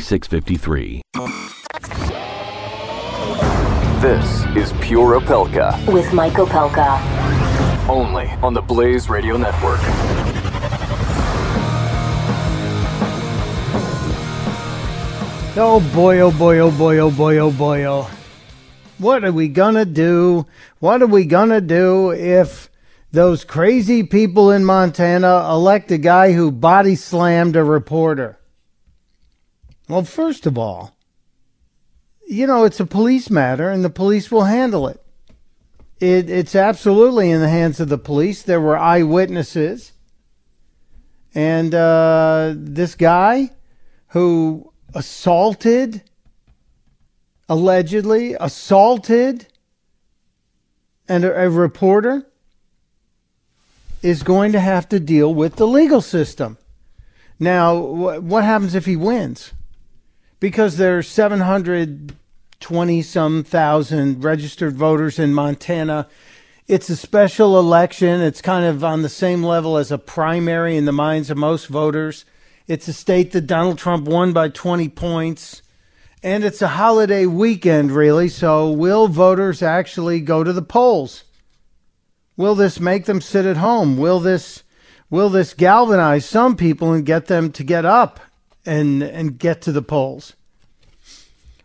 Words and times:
4653. 0.00 1.02
This 4.00 4.44
is 4.56 4.72
Pure 4.80 5.20
Opelka 5.20 5.92
with 5.92 6.12
Mike 6.12 6.34
Opelka. 6.34 7.00
only 7.88 8.28
on 8.42 8.54
the 8.54 8.62
Blaze 8.62 9.08
Radio 9.08 9.36
Network. 9.36 9.80
Oh 15.60 15.80
boy, 15.92 16.20
oh 16.20 16.30
boy, 16.30 16.58
oh 16.60 16.70
boy, 16.70 16.98
oh 16.98 17.10
boy, 17.10 17.38
oh 17.38 17.50
boy, 17.50 17.84
oh. 17.84 18.08
What 18.98 19.24
are 19.24 19.32
we 19.32 19.48
gonna 19.48 19.84
do? 19.84 20.46
What 20.78 21.02
are 21.02 21.06
we 21.08 21.24
gonna 21.24 21.60
do 21.60 22.12
if 22.12 22.70
those 23.10 23.42
crazy 23.44 24.04
people 24.04 24.52
in 24.52 24.64
Montana 24.64 25.48
elect 25.50 25.90
a 25.90 25.98
guy 25.98 26.32
who 26.32 26.52
body 26.52 26.94
slammed 26.94 27.56
a 27.56 27.64
reporter? 27.64 28.38
Well, 29.88 30.04
first 30.04 30.44
of 30.44 30.58
all, 30.58 30.96
you 32.26 32.46
know, 32.46 32.64
it's 32.64 32.78
a 32.78 32.86
police 32.86 33.30
matter 33.30 33.70
and 33.70 33.82
the 33.82 33.90
police 33.90 34.30
will 34.30 34.44
handle 34.44 34.86
it. 34.86 35.02
it 35.98 36.28
it's 36.28 36.54
absolutely 36.54 37.30
in 37.30 37.40
the 37.40 37.48
hands 37.48 37.80
of 37.80 37.88
the 37.88 37.96
police. 37.96 38.42
There 38.42 38.60
were 38.60 38.76
eyewitnesses. 38.76 39.92
And 41.34 41.74
uh, 41.74 42.52
this 42.54 42.94
guy 42.94 43.50
who 44.08 44.72
assaulted, 44.94 46.02
allegedly 47.48 48.34
assaulted, 48.38 49.46
and 51.08 51.24
a, 51.24 51.44
a 51.44 51.50
reporter 51.50 52.26
is 54.02 54.22
going 54.22 54.52
to 54.52 54.60
have 54.60 54.88
to 54.90 55.00
deal 55.00 55.32
with 55.32 55.56
the 55.56 55.66
legal 55.66 56.02
system. 56.02 56.58
Now, 57.40 57.76
wh- 57.80 58.22
what 58.22 58.44
happens 58.44 58.74
if 58.74 58.84
he 58.84 58.96
wins? 58.96 59.52
Because 60.40 60.76
there's 60.76 61.08
720 61.08 63.02
some 63.02 63.42
thousand 63.44 64.22
registered 64.22 64.76
voters 64.76 65.18
in 65.18 65.34
Montana. 65.34 66.08
It's 66.66 66.88
a 66.90 66.96
special 66.96 67.58
election. 67.58 68.20
It's 68.20 68.42
kind 68.42 68.64
of 68.64 68.84
on 68.84 69.02
the 69.02 69.08
same 69.08 69.42
level 69.42 69.76
as 69.76 69.90
a 69.90 69.98
primary 69.98 70.76
in 70.76 70.84
the 70.84 70.92
minds 70.92 71.30
of 71.30 71.38
most 71.38 71.66
voters. 71.66 72.24
It's 72.66 72.86
a 72.86 72.92
state 72.92 73.32
that 73.32 73.46
Donald 73.46 73.78
Trump 73.78 74.06
won 74.06 74.32
by 74.32 74.48
20 74.50 74.88
points. 74.90 75.62
And 76.22 76.44
it's 76.44 76.62
a 76.62 76.68
holiday 76.68 77.26
weekend, 77.26 77.92
really. 77.92 78.28
So, 78.28 78.70
will 78.70 79.08
voters 79.08 79.62
actually 79.62 80.20
go 80.20 80.44
to 80.44 80.52
the 80.52 80.62
polls? 80.62 81.24
Will 82.36 82.54
this 82.54 82.78
make 82.78 83.06
them 83.06 83.20
sit 83.20 83.46
at 83.46 83.56
home? 83.56 83.96
Will 83.96 84.20
this 84.20 84.62
will 85.10 85.30
this 85.30 85.54
galvanize 85.54 86.24
some 86.24 86.56
people 86.56 86.92
and 86.92 87.06
get 87.06 87.26
them 87.26 87.50
to 87.52 87.64
get 87.64 87.84
up 87.84 88.20
and 88.68 89.02
and 89.02 89.38
get 89.38 89.62
to 89.62 89.72
the 89.72 89.82
polls? 89.82 90.34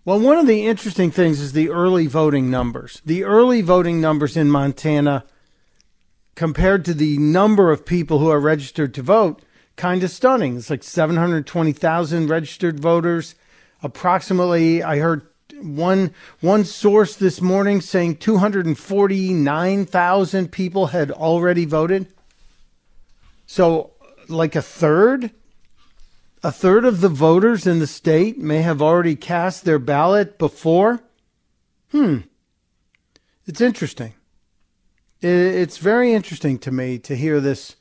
Well, 0.05 0.19
one 0.19 0.37
of 0.37 0.47
the 0.47 0.65
interesting 0.65 1.11
things 1.11 1.39
is 1.39 1.53
the 1.53 1.69
early 1.69 2.07
voting 2.07 2.49
numbers. 2.49 3.01
The 3.05 3.23
early 3.23 3.61
voting 3.61 4.01
numbers 4.01 4.35
in 4.35 4.49
Montana 4.49 5.23
compared 6.35 6.83
to 6.85 6.93
the 6.93 7.17
number 7.17 7.71
of 7.71 7.85
people 7.85 8.19
who 8.19 8.29
are 8.29 8.39
registered 8.39 8.93
to 8.95 9.01
vote, 9.01 9.41
kind 9.75 10.03
of 10.03 10.11
stunning. 10.11 10.57
It's 10.57 10.69
like 10.69 10.83
720,000 10.83 12.27
registered 12.27 12.79
voters. 12.79 13.35
Approximately, 13.81 14.83
I 14.83 14.99
heard 14.99 15.27
one 15.61 16.13
one 16.41 16.65
source 16.65 17.15
this 17.15 17.39
morning 17.39 17.79
saying 17.79 18.17
249,000 18.17 20.51
people 20.51 20.87
had 20.87 21.11
already 21.11 21.65
voted. 21.65 22.07
So, 23.45 23.91
like 24.27 24.55
a 24.55 24.61
third, 24.61 25.31
a 26.43 26.51
third 26.51 26.83
of 26.83 26.99
the 26.99 27.09
voters 27.09 27.65
in 27.65 27.79
the 27.79 27.87
state 27.87 28.37
may 28.37 28.61
have 28.61 28.81
already 28.81 29.15
cast 29.15 29.63
their 29.63 29.79
ballot 29.79 30.37
before. 30.37 31.01
Hmm. 31.91 32.19
It's 33.47 33.61
interesting. 33.61 34.13
It's 35.21 35.77
very 35.77 36.13
interesting 36.13 36.59
to 36.59 36.71
me 36.71 36.99
to 36.99 37.15
hear 37.15 37.39
this 37.39 37.77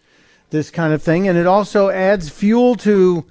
this 0.50 0.70
kind 0.70 0.92
of 0.92 1.02
thing, 1.02 1.26
and 1.26 1.36
it 1.36 1.46
also 1.46 1.88
adds 1.88 2.28
fuel 2.28 2.76
to 2.76 3.26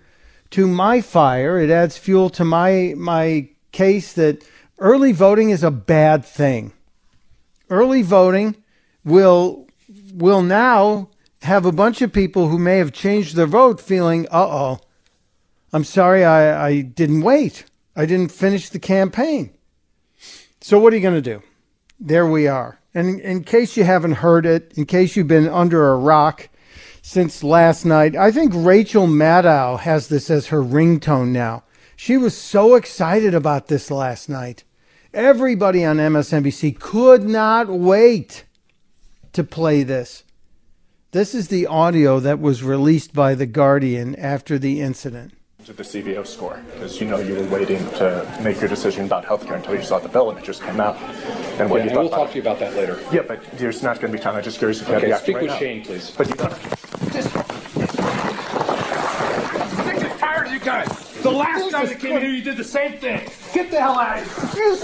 to 0.49 0.67
my 0.67 0.99
fire. 0.99 1.57
It 1.59 1.69
adds 1.69 1.97
fuel 1.97 2.29
to 2.31 2.43
my 2.43 2.93
my 2.97 3.49
case 3.71 4.11
that 4.13 4.43
early 4.79 5.13
voting 5.13 5.49
is 5.49 5.63
a 5.63 5.71
bad 5.71 6.25
thing. 6.25 6.73
Early 7.69 8.01
voting 8.01 8.57
will 9.05 9.67
will 10.13 10.41
now 10.41 11.09
have 11.43 11.65
a 11.65 11.71
bunch 11.71 12.01
of 12.01 12.11
people 12.11 12.49
who 12.49 12.59
may 12.59 12.79
have 12.79 12.91
changed 12.91 13.35
their 13.35 13.47
vote 13.47 13.79
feeling, 13.79 14.27
uh 14.29 14.47
oh, 14.47 14.79
I'm 15.73 15.83
sorry 15.83 16.23
I, 16.25 16.67
I 16.67 16.81
didn't 16.81 17.21
wait. 17.21 17.65
I 17.95 18.05
didn't 18.05 18.31
finish 18.31 18.69
the 18.69 18.79
campaign. 18.79 19.51
So 20.59 20.79
what 20.79 20.93
are 20.93 20.95
you 20.95 21.01
going 21.01 21.21
to 21.21 21.21
do? 21.21 21.41
There 21.99 22.25
we 22.25 22.47
are. 22.47 22.79
And 22.93 23.07
in, 23.07 23.19
in 23.19 23.43
case 23.43 23.77
you 23.77 23.83
haven't 23.83 24.13
heard 24.13 24.45
it, 24.45 24.73
in 24.75 24.85
case 24.85 25.15
you've 25.15 25.27
been 25.27 25.47
under 25.47 25.89
a 25.89 25.97
rock 25.97 26.49
since 27.01 27.43
last 27.43 27.85
night, 27.85 28.15
I 28.15 28.31
think 28.31 28.51
Rachel 28.55 29.07
Maddow 29.07 29.79
has 29.79 30.07
this 30.07 30.29
as 30.29 30.47
her 30.47 30.61
ringtone 30.61 31.29
now. 31.29 31.63
She 31.95 32.17
was 32.17 32.35
so 32.35 32.75
excited 32.75 33.33
about 33.33 33.67
this 33.67 33.89
last 33.89 34.27
night. 34.27 34.63
Everybody 35.13 35.85
on 35.85 35.97
MSNBC 35.97 36.79
could 36.79 37.23
not 37.23 37.67
wait 37.69 38.45
to 39.33 39.43
play 39.43 39.83
this. 39.83 40.23
This 41.11 41.35
is 41.35 41.49
the 41.49 41.67
audio 41.67 42.19
that 42.19 42.39
was 42.39 42.63
released 42.63 43.13
by 43.13 43.35
The 43.35 43.45
Guardian 43.45 44.15
after 44.15 44.57
the 44.57 44.81
incident. 44.81 45.33
To 45.65 45.73
the 45.73 45.83
CBO 45.83 46.25
score 46.25 46.59
because 46.73 46.99
you 46.99 47.07
know 47.07 47.17
you 47.19 47.35
were 47.35 47.43
waiting 47.45 47.77
to 47.91 48.25
make 48.43 48.59
your 48.59 48.69
decision 48.69 49.05
about 49.05 49.23
healthcare 49.25 49.55
until 49.55 49.75
you 49.75 49.83
saw 49.83 49.99
the 49.99 50.09
bill 50.09 50.29
and 50.29 50.39
it 50.39 50.43
just 50.43 50.61
came 50.63 50.79
out. 50.79 50.95
And 51.59 51.69
what 51.69 51.77
Yeah, 51.77 51.83
you 51.83 51.89
and 51.89 51.91
thought 51.91 51.99
we'll 52.01 52.09
talk 52.09 52.29
it. 52.29 52.31
to 52.31 52.35
you 52.37 52.41
about 52.41 52.59
that 52.59 52.73
later. 52.75 52.99
Yeah, 53.11 53.21
but 53.27 53.43
there's 53.57 53.83
not 53.83 53.99
going 53.99 54.11
to 54.11 54.17
be 54.17 54.23
time. 54.23 54.35
I'm 54.35 54.43
just 54.43 54.57
curious 54.57 54.81
if 54.81 54.87
you 54.87 54.95
Okay, 54.95 55.09
have 55.09 55.19
the 55.19 55.23
speak 55.25 55.35
action 55.35 55.47
with 55.47 55.53
now. 55.53 55.59
Shane, 55.59 55.83
please. 55.85 56.11
But 56.11 56.27
you 56.29 56.35
sick 59.83 60.03
and 60.03 60.19
tired 60.19 60.47
of 60.47 60.53
you 60.53 60.59
guys. 60.59 60.87
The 61.21 61.31
last 61.31 61.71
guy 61.71 61.85
that 61.85 61.99
came 61.99 62.19
here, 62.19 62.29
you 62.29 62.41
did 62.43 62.57
the 62.57 62.63
same 62.63 62.97
thing. 62.97 63.29
Get 63.53 63.69
the 63.69 63.79
hell 63.79 63.99
out 63.99 64.19
of 64.19 64.53
here. 64.53 64.75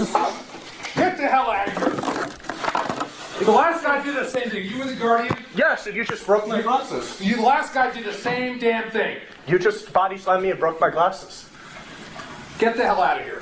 Get 0.94 1.16
the 1.16 1.26
hell 1.26 1.50
out 1.50 1.68
of 1.68 1.76
here. 1.76 3.44
The 3.44 3.52
last 3.52 3.82
guy 3.84 4.02
did 4.04 4.14
the 4.16 4.28
same 4.28 4.50
thing. 4.50 4.66
You 4.66 4.78
were 4.78 4.84
the 4.84 4.96
guardian. 4.96 5.36
yes, 5.54 5.86
and 5.86 5.96
you 5.96 6.04
just 6.04 6.26
broke 6.26 6.46
my 6.48 6.60
glasses. 6.60 7.20
You, 7.20 7.36
the 7.36 7.42
last 7.42 7.72
guy 7.72 7.90
did 7.92 8.04
the 8.04 8.12
same 8.12 8.58
damn 8.58 8.90
thing. 8.90 9.18
You 9.48 9.58
just 9.58 9.90
body 9.94 10.18
slammed 10.18 10.42
me 10.42 10.50
and 10.50 10.60
broke 10.60 10.78
my 10.78 10.90
glasses. 10.90 11.48
Get 12.58 12.76
the 12.76 12.82
hell 12.82 13.00
out 13.00 13.18
of 13.18 13.24
here. 13.24 13.40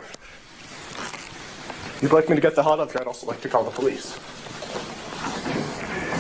You'd 2.00 2.12
like 2.12 2.29
me 2.29 2.37
to 2.37 2.41
get 2.41 2.55
the 2.55 2.62
hell 2.62 2.75
out 2.75 2.79
of 2.79 2.93
here. 2.93 3.00
I'd 3.00 3.08
also 3.08 3.26
like 3.26 3.41
to 3.41 3.49
call 3.49 3.64
the 3.64 3.73
police. 3.73 4.17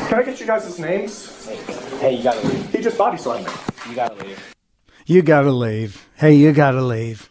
Can 0.08 0.18
I 0.18 0.22
get 0.24 0.40
you 0.40 0.46
guys' 0.46 0.76
names? 0.80 1.46
Hey, 2.00 2.16
you 2.16 2.24
gotta 2.24 2.44
leave. 2.48 2.68
He 2.72 2.82
just 2.82 2.98
body 2.98 3.16
slammed 3.16 3.46
me. 3.46 3.52
You 3.88 3.94
gotta 3.94 4.14
leave. 4.24 4.54
You 5.06 5.22
gotta 5.22 5.52
leave. 5.52 6.08
Hey, 6.16 6.34
you 6.34 6.50
gotta 6.50 6.82
leave. 6.82 7.30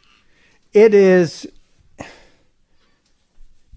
It 0.72 0.94
is. 0.94 1.46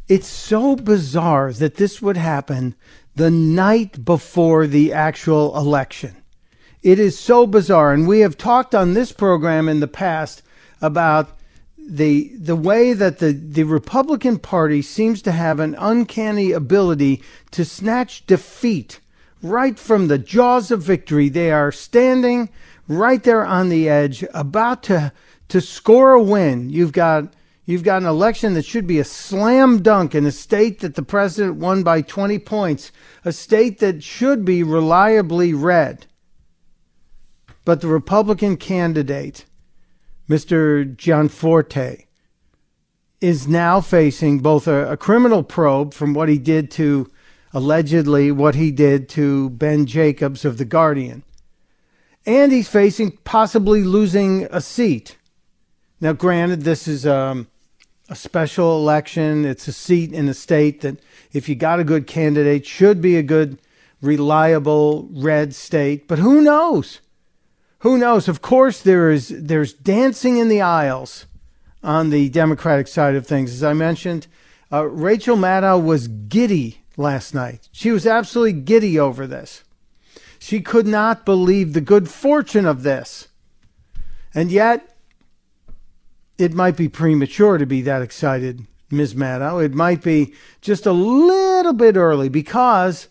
It's 0.07 0.29
so 0.29 0.77
bizarre 0.77 1.53
that 1.53 1.75
this 1.75 2.01
would 2.01 2.17
happen 2.17 2.77
the 3.17 3.31
night 3.31 4.05
before 4.05 4.69
the 4.69 4.93
actual 4.93 5.57
election. 5.59 6.15
It 6.83 6.99
is 6.99 7.19
so 7.19 7.47
bizarre. 7.47 7.93
And 7.93 8.07
we 8.07 8.21
have 8.21 8.39
talked 8.39 8.75
on 8.75 8.95
this 8.95 9.13
program 9.13 9.69
in 9.69 9.81
the 9.81 9.89
past 9.89 10.43
about 10.81 11.31
the 11.77 12.31
the 12.37 12.57
way 12.57 12.93
that 12.93 13.19
the, 13.19 13.33
the 13.33 13.65
Republican 13.65 14.39
Party 14.39 14.83
seems 14.83 15.23
to 15.23 15.33
have 15.33 15.59
an 15.59 15.75
uncanny 15.79 16.53
ability 16.53 17.23
to 17.51 17.65
snatch 17.65 18.27
defeat 18.27 19.01
right 19.43 19.79
from 19.79 20.09
the 20.09 20.19
jaws 20.19 20.71
of 20.71 20.83
victory. 20.83 21.29
They 21.29 21.51
are 21.51 21.73
standing 21.73 22.51
right 22.89 23.23
there 23.23 23.45
on 23.45 23.69
the 23.69 23.89
edge, 23.89 24.25
about 24.35 24.83
to 24.85 25.13
to 25.49 25.61
score 25.61 26.13
a 26.13 26.23
win. 26.23 26.69
You've 26.69 26.93
got 26.93 27.33
you've 27.65 27.85
got 27.85 28.03
an 28.03 28.09
election 28.09 28.55
that 28.55 28.65
should 28.65 28.87
be 28.87 28.99
a 28.99 29.05
slam 29.05 29.83
dunk 29.83 30.15
in 30.15 30.27
a 30.27 30.33
state 30.33 30.81
that 30.81 30.95
the 30.95 31.03
president 31.03 31.57
won 31.57 31.83
by 31.83 32.03
20 32.03 32.39
points, 32.41 32.93
a 33.25 33.33
state 33.33 33.79
that 33.79 34.03
should 34.03 34.45
be 34.45 34.63
reliably 34.63 35.55
red. 35.55 36.07
But 37.69 37.83
the 37.83 37.89
Republican 37.89 38.57
candidate, 38.57 39.45
Mr. 40.27 40.97
Gianforte, 40.97 42.07
is 43.21 43.47
now 43.47 43.83
facing 43.83 44.39
both 44.39 44.67
a, 44.67 44.93
a 44.93 44.97
criminal 44.97 45.43
probe 45.43 45.93
from 45.93 46.15
what 46.15 46.31
he 46.31 46.39
did 46.39 46.71
to 46.71 47.11
allegedly 47.53 48.33
what 48.33 48.55
he 48.55 48.71
did 48.71 49.07
to 49.11 49.51
Ben 49.51 49.85
Jacobs 49.85 50.47
of 50.47 50.57
The 50.57 50.65
Guardian. 50.65 51.25
And 52.25 52.53
he's 52.53 52.71
facing 52.71 53.19
possibly 53.25 53.83
losing 53.83 54.45
a 54.45 54.63
seat. 54.63 55.19
Now, 56.01 56.15
granted, 56.15 56.63
this 56.63 56.89
is 56.89 57.07
um, 57.07 57.49
a 58.09 58.17
special 58.17 58.79
election. 58.79 59.45
It's 59.45 59.69
a 59.69 59.75
seat 59.75 60.15
in 60.15 60.27
a 60.31 60.33
state 60.33 60.81
that, 60.81 61.01
if 61.35 61.51
you 61.51 61.55
got 61.55 61.81
a 61.81 61.85
good 61.85 62.07
candidate, 62.07 62.65
should 62.65 63.03
be 63.03 63.19
a 63.19 63.23
good, 63.23 63.61
reliable 64.01 65.07
red 65.13 65.55
state. 65.55 66.09
But 66.09 66.19
who 66.19 66.41
knows? 66.41 67.01
Who 67.81 67.97
knows? 67.97 68.29
Of 68.29 68.43
course, 68.43 68.81
there 68.81 69.11
is 69.11 69.29
there's 69.29 69.73
dancing 69.73 70.39
in 70.39 70.49
the 70.49 70.61
aisles 70.61 71.27
on 71.83 72.11
the 72.11 72.29
Democratic 72.29 72.89
side 72.89 73.15
of 73.15 73.27
things. 73.27 73.53
As 73.53 73.63
I 73.63 73.73
mentioned, 73.73 74.27
uh, 74.73 74.85
Rachel 74.87 75.37
Maddow 75.37 75.83
was 75.83 76.09
giddy 76.09 76.83
last 76.97 77.35
night. 77.35 77.69
She 77.71 77.93
was 77.93 78.07
absolutely 78.07 78.61
giddy 78.61 78.99
over 78.99 79.27
this. 79.27 79.63
She 80.41 80.61
could 80.61 80.87
not 80.87 81.25
believe 81.25 81.73
the 81.73 81.81
good 81.81 82.09
fortune 82.09 82.67
of 82.67 82.83
this. 82.83 83.29
And 84.35 84.51
yet, 84.51 84.97
it 86.37 86.53
might 86.53 86.77
be 86.77 86.89
premature 86.89 87.59
to 87.59 87.67
be 87.67 87.81
that 87.83 88.03
excited, 88.03 88.67
Ms. 88.91 89.15
Maddow. 89.15 89.65
It 89.65 89.75
might 89.75 90.03
be 90.03 90.35
just 90.61 90.87
a 90.87 90.93
little 90.93 91.73
bit 91.73 91.97
early 91.97 92.29
because 92.29 93.09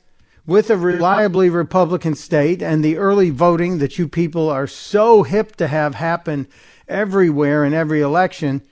with 0.47 0.69
a 0.69 0.77
reliably 0.77 1.49
Republican 1.49 2.15
state 2.15 2.63
and 2.63 2.83
the 2.83 2.97
early 2.97 3.29
voting 3.29 3.79
that 3.79 3.99
you 3.99 4.07
people 4.07 4.49
are 4.49 4.65
so 4.65 5.23
hip 5.23 5.57
to 5.57 5.67
have 5.67 5.95
happen 5.95 6.47
everywhere 6.87 7.65
in 7.65 7.73
every 7.73 7.99
election, 7.99 8.63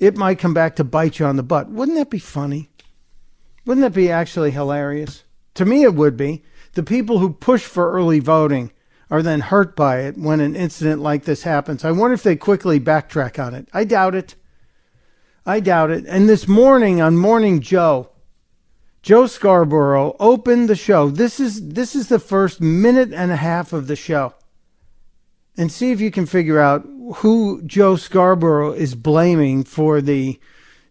it 0.00 0.16
might 0.16 0.40
come 0.40 0.52
back 0.52 0.74
to 0.74 0.84
bite 0.84 1.20
you 1.20 1.24
on 1.24 1.36
the 1.36 1.42
butt. 1.44 1.70
Wouldn't 1.70 1.96
that 1.96 2.10
be 2.10 2.18
funny? 2.18 2.70
Wouldn't 3.64 3.84
that 3.84 3.94
be 3.94 4.10
actually 4.10 4.50
hilarious? 4.50 5.22
To 5.54 5.64
me, 5.64 5.84
it 5.84 5.94
would 5.94 6.16
be. 6.16 6.42
The 6.72 6.82
people 6.82 7.20
who 7.20 7.32
push 7.32 7.62
for 7.62 7.92
early 7.92 8.18
voting 8.18 8.72
are 9.08 9.22
then 9.22 9.40
hurt 9.40 9.76
by 9.76 10.00
it 10.00 10.18
when 10.18 10.40
an 10.40 10.56
incident 10.56 11.00
like 11.00 11.24
this 11.24 11.44
happens. 11.44 11.84
I 11.84 11.92
wonder 11.92 12.14
if 12.14 12.24
they 12.24 12.34
quickly 12.34 12.80
backtrack 12.80 13.38
on 13.38 13.54
it. 13.54 13.68
I 13.72 13.84
doubt 13.84 14.16
it. 14.16 14.34
I 15.46 15.60
doubt 15.60 15.90
it. 15.90 16.04
And 16.08 16.28
this 16.28 16.48
morning 16.48 17.00
on 17.00 17.16
Morning 17.16 17.60
Joe, 17.60 18.11
Joe 19.02 19.26
Scarborough 19.26 20.14
opened 20.20 20.68
the 20.68 20.76
show. 20.76 21.10
This 21.10 21.40
is 21.40 21.70
this 21.70 21.96
is 21.96 22.08
the 22.08 22.20
first 22.20 22.60
minute 22.60 23.12
and 23.12 23.32
a 23.32 23.36
half 23.36 23.72
of 23.72 23.88
the 23.88 23.96
show. 23.96 24.34
And 25.56 25.72
see 25.72 25.90
if 25.90 26.00
you 26.00 26.12
can 26.12 26.24
figure 26.24 26.60
out 26.60 26.86
who 27.16 27.62
Joe 27.62 27.96
Scarborough 27.96 28.72
is 28.72 28.94
blaming 28.94 29.64
for 29.64 30.00
the 30.00 30.38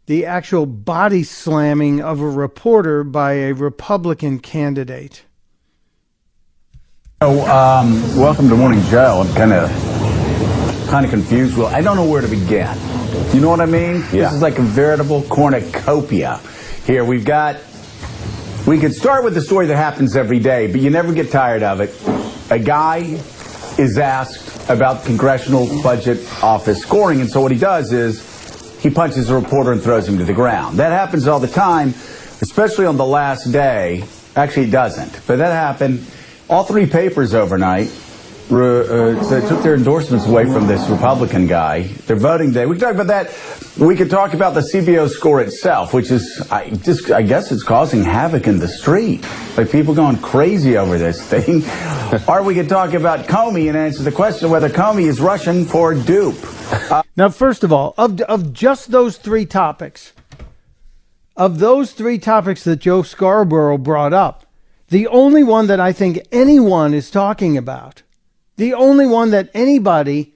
the 0.07 0.25
actual 0.25 0.65
body 0.65 1.23
slamming 1.23 2.01
of 2.01 2.19
a 2.19 2.29
reporter 2.29 3.05
by 3.05 3.33
a 3.33 3.53
Republican 3.53 4.39
candidate. 4.39 5.23
So, 7.21 7.45
um, 7.45 7.93
welcome 8.17 8.49
to 8.49 8.55
Morning 8.57 8.81
Joe. 8.89 9.23
I'm 9.25 9.33
kind 9.35 9.53
of 9.53 9.69
kind 10.89 11.05
of 11.05 11.11
confused. 11.11 11.57
Well, 11.57 11.67
I 11.67 11.79
don't 11.79 11.95
know 11.95 12.09
where 12.09 12.21
to 12.21 12.27
begin. 12.27 12.75
You 13.33 13.39
know 13.39 13.49
what 13.49 13.61
I 13.61 13.67
mean? 13.67 14.01
Yeah. 14.11 14.23
This 14.23 14.33
is 14.33 14.41
like 14.41 14.59
a 14.59 14.63
veritable 14.63 15.21
cornucopia. 15.29 16.41
Here 16.85 17.05
we've 17.05 17.23
got. 17.23 17.55
We 18.71 18.79
could 18.79 18.95
start 18.95 19.25
with 19.25 19.33
the 19.33 19.41
story 19.41 19.67
that 19.67 19.75
happens 19.75 20.15
every 20.15 20.39
day, 20.39 20.67
but 20.71 20.79
you 20.79 20.89
never 20.89 21.11
get 21.11 21.29
tired 21.29 21.61
of 21.61 21.81
it. 21.81 21.93
A 22.49 22.57
guy 22.57 23.19
is 23.77 23.97
asked 23.97 24.69
about 24.69 25.03
Congressional 25.03 25.67
Budget 25.83 26.25
Office 26.41 26.81
scoring, 26.81 27.19
and 27.19 27.29
so 27.29 27.41
what 27.41 27.51
he 27.51 27.57
does 27.57 27.91
is 27.91 28.79
he 28.79 28.89
punches 28.89 29.29
a 29.29 29.35
reporter 29.35 29.73
and 29.73 29.83
throws 29.83 30.07
him 30.07 30.17
to 30.19 30.23
the 30.23 30.33
ground. 30.33 30.79
That 30.79 30.93
happens 30.93 31.27
all 31.27 31.41
the 31.41 31.49
time, 31.49 31.89
especially 32.39 32.85
on 32.85 32.95
the 32.95 33.05
last 33.05 33.51
day. 33.51 34.05
Actually, 34.37 34.67
it 34.67 34.71
doesn't, 34.71 35.19
but 35.27 35.39
that 35.39 35.51
happened. 35.51 36.05
All 36.49 36.63
three 36.63 36.85
papers 36.85 37.33
overnight 37.33 37.89
uh, 38.51 39.29
they 39.29 39.47
took 39.47 39.63
their 39.63 39.75
endorsements 39.75 40.25
away 40.27 40.45
from 40.45 40.67
this 40.67 40.87
Republican 40.89 41.47
guy. 41.47 41.83
Their 42.07 42.17
voting 42.17 42.51
day. 42.51 42.65
We 42.65 42.75
can 42.77 42.81
talk 42.81 42.95
about 42.95 43.07
that. 43.07 43.77
We 43.77 43.95
could 43.95 44.09
talk 44.09 44.33
about 44.33 44.53
the 44.53 44.61
CBO 44.61 45.09
score 45.09 45.39
itself, 45.41 45.93
which 45.93 46.11
is, 46.11 46.45
I 46.51 46.69
just, 46.69 47.09
I 47.11 47.21
guess, 47.21 47.51
it's 47.51 47.63
causing 47.63 48.03
havoc 48.03 48.47
in 48.47 48.59
the 48.59 48.67
street. 48.67 49.25
Like 49.55 49.71
people 49.71 49.95
going 49.95 50.17
crazy 50.17 50.77
over 50.77 50.97
this 50.97 51.21
thing. 51.25 51.63
or 52.27 52.43
we 52.43 52.53
could 52.53 52.67
talk 52.67 52.93
about 52.93 53.27
Comey 53.27 53.69
and 53.69 53.77
answer 53.77 54.03
the 54.03 54.11
question 54.11 54.49
whether 54.49 54.69
Comey 54.69 55.03
is 55.03 55.21
Russian 55.21 55.65
for 55.65 55.93
dupe. 55.93 56.35
Uh, 56.91 57.03
Now, 57.15 57.29
first 57.29 57.63
of 57.63 57.71
all, 57.71 57.93
of 57.97 58.19
of 58.21 58.53
just 58.53 58.91
those 58.91 59.17
three 59.17 59.45
topics, 59.45 60.13
of 61.35 61.59
those 61.59 61.93
three 61.93 62.19
topics 62.19 62.63
that 62.63 62.77
Joe 62.77 63.01
Scarborough 63.01 63.77
brought 63.77 64.13
up, 64.13 64.45
the 64.89 65.07
only 65.07 65.43
one 65.43 65.67
that 65.67 65.79
I 65.79 65.93
think 65.93 66.19
anyone 66.31 66.93
is 66.93 67.09
talking 67.09 67.57
about, 67.57 68.03
the 68.61 68.75
only 68.75 69.07
one 69.07 69.31
that 69.31 69.49
anybody 69.55 70.35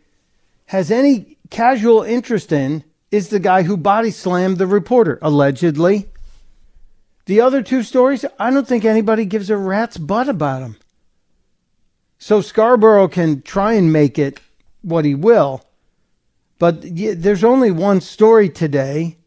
has 0.65 0.89
any 0.89 1.37
casual 1.51 2.01
interest 2.01 2.51
in, 2.51 2.83
is 3.11 3.29
the 3.29 3.37
guy 3.37 3.61
who 3.61 3.77
body 3.77 4.09
slammed 4.09 4.57
the 4.57 4.65
reporter, 4.65 5.19
allegedly. 5.21 6.07
The 7.27 7.39
other 7.39 7.61
two 7.61 7.83
stories, 7.83 8.25
I 8.39 8.49
don't 8.49 8.67
think 8.67 8.83
anybody 8.83 9.25
gives 9.25 9.51
a 9.51 9.57
rat's 9.57 9.97
butt 9.97 10.27
about 10.27 10.61
them. 10.61 10.77
So 12.17 12.41
Scarborough 12.41 13.09
can 13.09 13.43
try 13.43 13.73
and 13.73 13.93
make 13.93 14.17
it 14.17 14.39
what 14.81 15.05
he 15.05 15.13
will. 15.13 15.63
But 16.57 16.81
there's 16.81 17.43
only 17.43 17.69
one 17.69 18.01
story 18.01 18.49
today, 18.49 19.17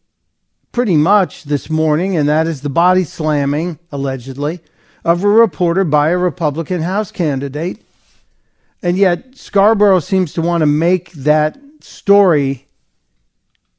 pretty 0.73 0.97
much 0.97 1.45
this 1.45 1.71
morning, 1.71 2.17
and 2.17 2.28
that 2.28 2.49
is 2.49 2.62
the 2.62 2.69
body 2.69 3.05
slamming, 3.05 3.78
allegedly, 3.93 4.59
of 5.05 5.23
a 5.23 5.28
reporter 5.28 5.85
by 5.85 6.09
a 6.09 6.19
Republican 6.19 6.83
House 6.83 7.12
candidate. 7.12 7.81
And 8.83 8.97
yet 8.97 9.37
Scarborough 9.37 10.01
seems 10.01 10.33
to 10.35 10.43
want 10.43 10.63
to 10.63 10.67
make 10.67 11.13
that 11.13 11.59
story 11.81 12.67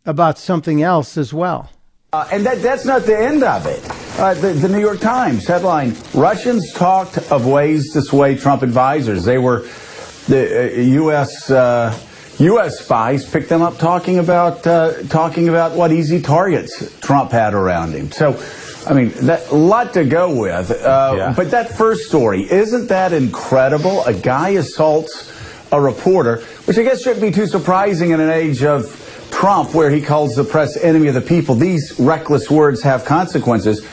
about 0.05 0.37
something 0.37 0.81
else 0.81 1.17
as 1.17 1.33
well. 1.33 1.69
Uh, 2.11 2.27
and 2.31 2.45
that, 2.45 2.61
that's 2.61 2.85
not 2.85 3.03
the 3.03 3.17
end 3.17 3.43
of 3.43 3.67
it. 3.67 3.79
Uh, 4.19 4.33
the, 4.33 4.53
the 4.53 4.67
New 4.67 4.79
York 4.79 4.99
Times 4.99 5.45
headline 5.45 5.95
Russians 6.13 6.73
talked 6.73 7.17
of 7.31 7.45
ways 7.45 7.93
to 7.93 8.01
sway 8.01 8.35
Trump 8.35 8.63
advisors. 8.63 9.23
They 9.23 9.37
were, 9.37 9.59
the 10.27 10.71
uh, 10.75 10.81
U.S. 10.81 11.51
Uh, 11.51 11.97
U.S. 12.39 12.79
spies 12.79 13.29
picked 13.29 13.49
them 13.49 13.61
up 13.61 13.77
talking 13.77 14.17
about 14.17 14.65
uh, 14.65 15.03
talking 15.03 15.49
about 15.49 15.73
what 15.73 15.91
easy 15.91 16.21
targets 16.21 16.99
Trump 16.99 17.31
had 17.31 17.53
around 17.53 17.93
him. 17.93 18.11
So, 18.11 18.33
I 18.87 18.93
mean, 18.93 19.09
that, 19.27 19.49
a 19.49 19.55
lot 19.55 19.93
to 19.93 20.05
go 20.05 20.33
with. 20.33 20.71
Uh, 20.71 21.13
Yeah. 21.17 21.33
But 21.35 21.51
that 21.51 21.77
first 21.77 22.07
story, 22.07 22.49
isn't 22.49 22.87
that 22.87 23.13
incredible? 23.13 24.03
A 24.05 24.13
guy 24.13 24.49
assaults 24.49 25.31
a 25.71 25.79
reporter, 25.79 26.37
which 26.65 26.77
I 26.77 26.83
guess 26.83 27.01
shouldn't 27.01 27.21
be 27.21 27.31
too 27.31 27.45
surprising 27.45 28.11
in 28.11 28.19
an 28.19 28.29
age 28.29 28.63
of 28.63 28.95
Trump, 29.31 29.73
where 29.75 29.89
he 29.91 30.01
calls 30.01 30.35
the 30.35 30.43
press 30.43 30.75
enemy 30.77 31.07
of 31.07 31.13
the 31.13 31.21
people. 31.21 31.55
These 31.55 31.99
reckless 31.99 32.49
words 32.49 32.81
have 32.81 33.05
consequences. 33.05 33.85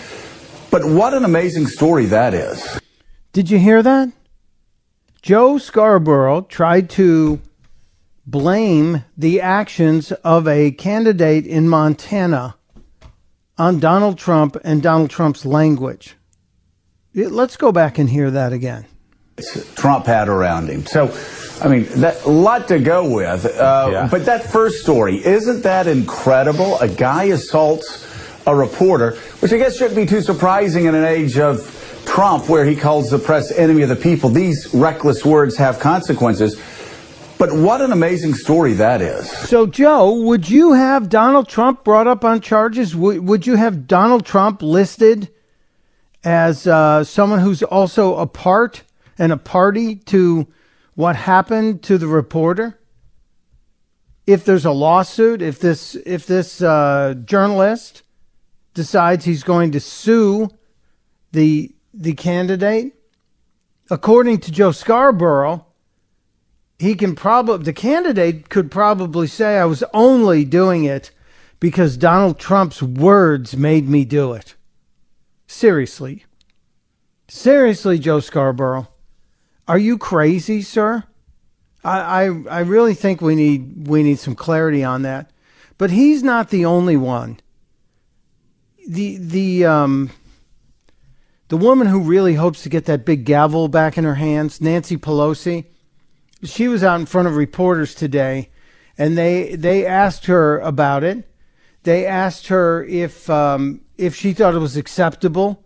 But 0.70 0.84
what 0.84 1.14
an 1.14 1.24
amazing 1.24 1.66
story 1.66 2.06
that 2.06 2.32
is. 2.34 2.80
Did 3.32 3.50
you 3.50 3.58
hear 3.58 3.82
that? 3.82 4.12
Joe 5.22 5.58
Scarborough 5.58 6.42
tried 6.42 6.88
to 6.90 7.40
blame 8.26 9.04
the 9.16 9.40
actions 9.40 10.12
of 10.12 10.48
a 10.48 10.70
candidate 10.70 11.46
in 11.46 11.68
Montana 11.68 12.56
on 13.58 13.78
Donald 13.80 14.18
Trump 14.18 14.56
and 14.64 14.82
Donald 14.82 15.10
Trump's 15.10 15.44
language. 15.44 16.16
Let's 17.14 17.56
go 17.56 17.72
back 17.72 17.98
and 17.98 18.10
hear 18.10 18.30
that 18.30 18.52
again. 18.52 18.86
Trump 19.74 20.06
had 20.06 20.28
around 20.28 20.68
him. 20.68 20.86
So, 20.86 21.14
I 21.62 21.68
mean, 21.68 21.84
that, 22.00 22.24
a 22.24 22.28
lot 22.30 22.68
to 22.68 22.78
go 22.78 23.08
with. 23.10 23.44
Uh, 23.44 23.88
Yeah. 23.92 24.08
But 24.10 24.24
that 24.26 24.44
first 24.50 24.82
story, 24.82 25.24
isn't 25.24 25.62
that 25.62 25.86
incredible? 25.86 26.78
A 26.80 26.88
guy 26.88 27.24
assaults 27.24 28.04
a 28.46 28.54
reporter, 28.54 29.12
which 29.40 29.52
I 29.52 29.58
guess 29.58 29.76
shouldn't 29.76 29.96
be 29.96 30.06
too 30.06 30.20
surprising 30.22 30.84
in 30.86 30.94
an 30.94 31.04
age 31.04 31.38
of 31.38 31.72
Trump, 32.06 32.48
where 32.48 32.64
he 32.64 32.76
calls 32.76 33.10
the 33.10 33.18
press 33.18 33.50
enemy 33.52 33.82
of 33.82 33.88
the 33.88 33.96
people. 33.96 34.30
These 34.30 34.72
reckless 34.72 35.24
words 35.24 35.56
have 35.56 35.80
consequences. 35.80 36.58
But 37.38 37.52
what 37.54 37.82
an 37.82 37.92
amazing 37.92 38.32
story 38.34 38.72
that 38.74 39.02
is. 39.02 39.30
So, 39.30 39.66
Joe, 39.66 40.22
would 40.22 40.48
you 40.48 40.72
have 40.72 41.10
Donald 41.10 41.48
Trump 41.48 41.84
brought 41.84 42.06
up 42.06 42.24
on 42.24 42.40
charges? 42.40 42.96
Would, 42.96 43.20
would 43.26 43.46
you 43.46 43.56
have 43.56 43.86
Donald 43.86 44.24
Trump 44.24 44.62
listed 44.62 45.30
as 46.24 46.66
uh, 46.66 47.04
someone 47.04 47.40
who's 47.40 47.62
also 47.62 48.16
a 48.16 48.26
part 48.26 48.84
and 49.18 49.32
a 49.32 49.36
party 49.36 49.96
to 49.96 50.46
what 50.94 51.14
happened 51.14 51.82
to 51.82 51.98
the 51.98 52.06
reporter? 52.06 52.78
If 54.26 54.46
there's 54.46 54.64
a 54.64 54.72
lawsuit, 54.72 55.42
if 55.42 55.58
this 55.60 55.94
if 55.94 56.26
this 56.26 56.62
uh, 56.62 57.14
journalist 57.24 58.02
decides 58.72 59.26
he's 59.26 59.42
going 59.42 59.72
to 59.72 59.80
sue 59.80 60.48
the 61.32 61.74
the 61.92 62.14
candidate, 62.14 62.94
according 63.90 64.38
to 64.38 64.50
Joe 64.50 64.72
Scarborough, 64.72 65.65
he 66.78 66.94
can 66.94 67.14
probably 67.14 67.64
the 67.64 67.72
candidate 67.72 68.48
could 68.48 68.70
probably 68.70 69.26
say 69.26 69.58
I 69.58 69.64
was 69.64 69.82
only 69.94 70.44
doing 70.44 70.84
it 70.84 71.10
because 71.58 71.96
Donald 71.96 72.38
Trump's 72.38 72.82
words 72.82 73.56
made 73.56 73.88
me 73.88 74.04
do 74.04 74.32
it. 74.34 74.54
Seriously. 75.46 76.24
Seriously, 77.28 77.98
Joe 77.98 78.20
Scarborough. 78.20 78.88
Are 79.66 79.78
you 79.78 79.98
crazy, 79.98 80.62
sir? 80.62 81.04
I, 81.82 82.24
I 82.24 82.42
I 82.50 82.60
really 82.60 82.94
think 82.94 83.20
we 83.20 83.34
need 83.34 83.88
we 83.88 84.02
need 84.02 84.18
some 84.18 84.34
clarity 84.34 84.84
on 84.84 85.02
that. 85.02 85.30
But 85.78 85.90
he's 85.90 86.22
not 86.22 86.50
the 86.50 86.64
only 86.64 86.96
one. 86.96 87.38
The 88.86 89.16
the 89.16 89.64
um 89.64 90.10
the 91.48 91.56
woman 91.56 91.86
who 91.86 92.00
really 92.00 92.34
hopes 92.34 92.62
to 92.62 92.68
get 92.68 92.86
that 92.86 93.04
big 93.04 93.24
gavel 93.24 93.68
back 93.68 93.96
in 93.96 94.04
her 94.04 94.16
hands, 94.16 94.60
Nancy 94.60 94.96
Pelosi, 94.96 95.64
she 96.42 96.68
was 96.68 96.82
out 96.84 97.00
in 97.00 97.06
front 97.06 97.28
of 97.28 97.36
reporters 97.36 97.94
today, 97.94 98.50
and 98.98 99.16
they 99.16 99.54
they 99.56 99.86
asked 99.86 100.26
her 100.26 100.58
about 100.60 101.04
it. 101.04 101.28
They 101.82 102.06
asked 102.06 102.48
her 102.48 102.84
if 102.84 103.28
um, 103.30 103.82
if 103.96 104.14
she 104.14 104.32
thought 104.32 104.54
it 104.54 104.58
was 104.58 104.76
acceptable, 104.76 105.64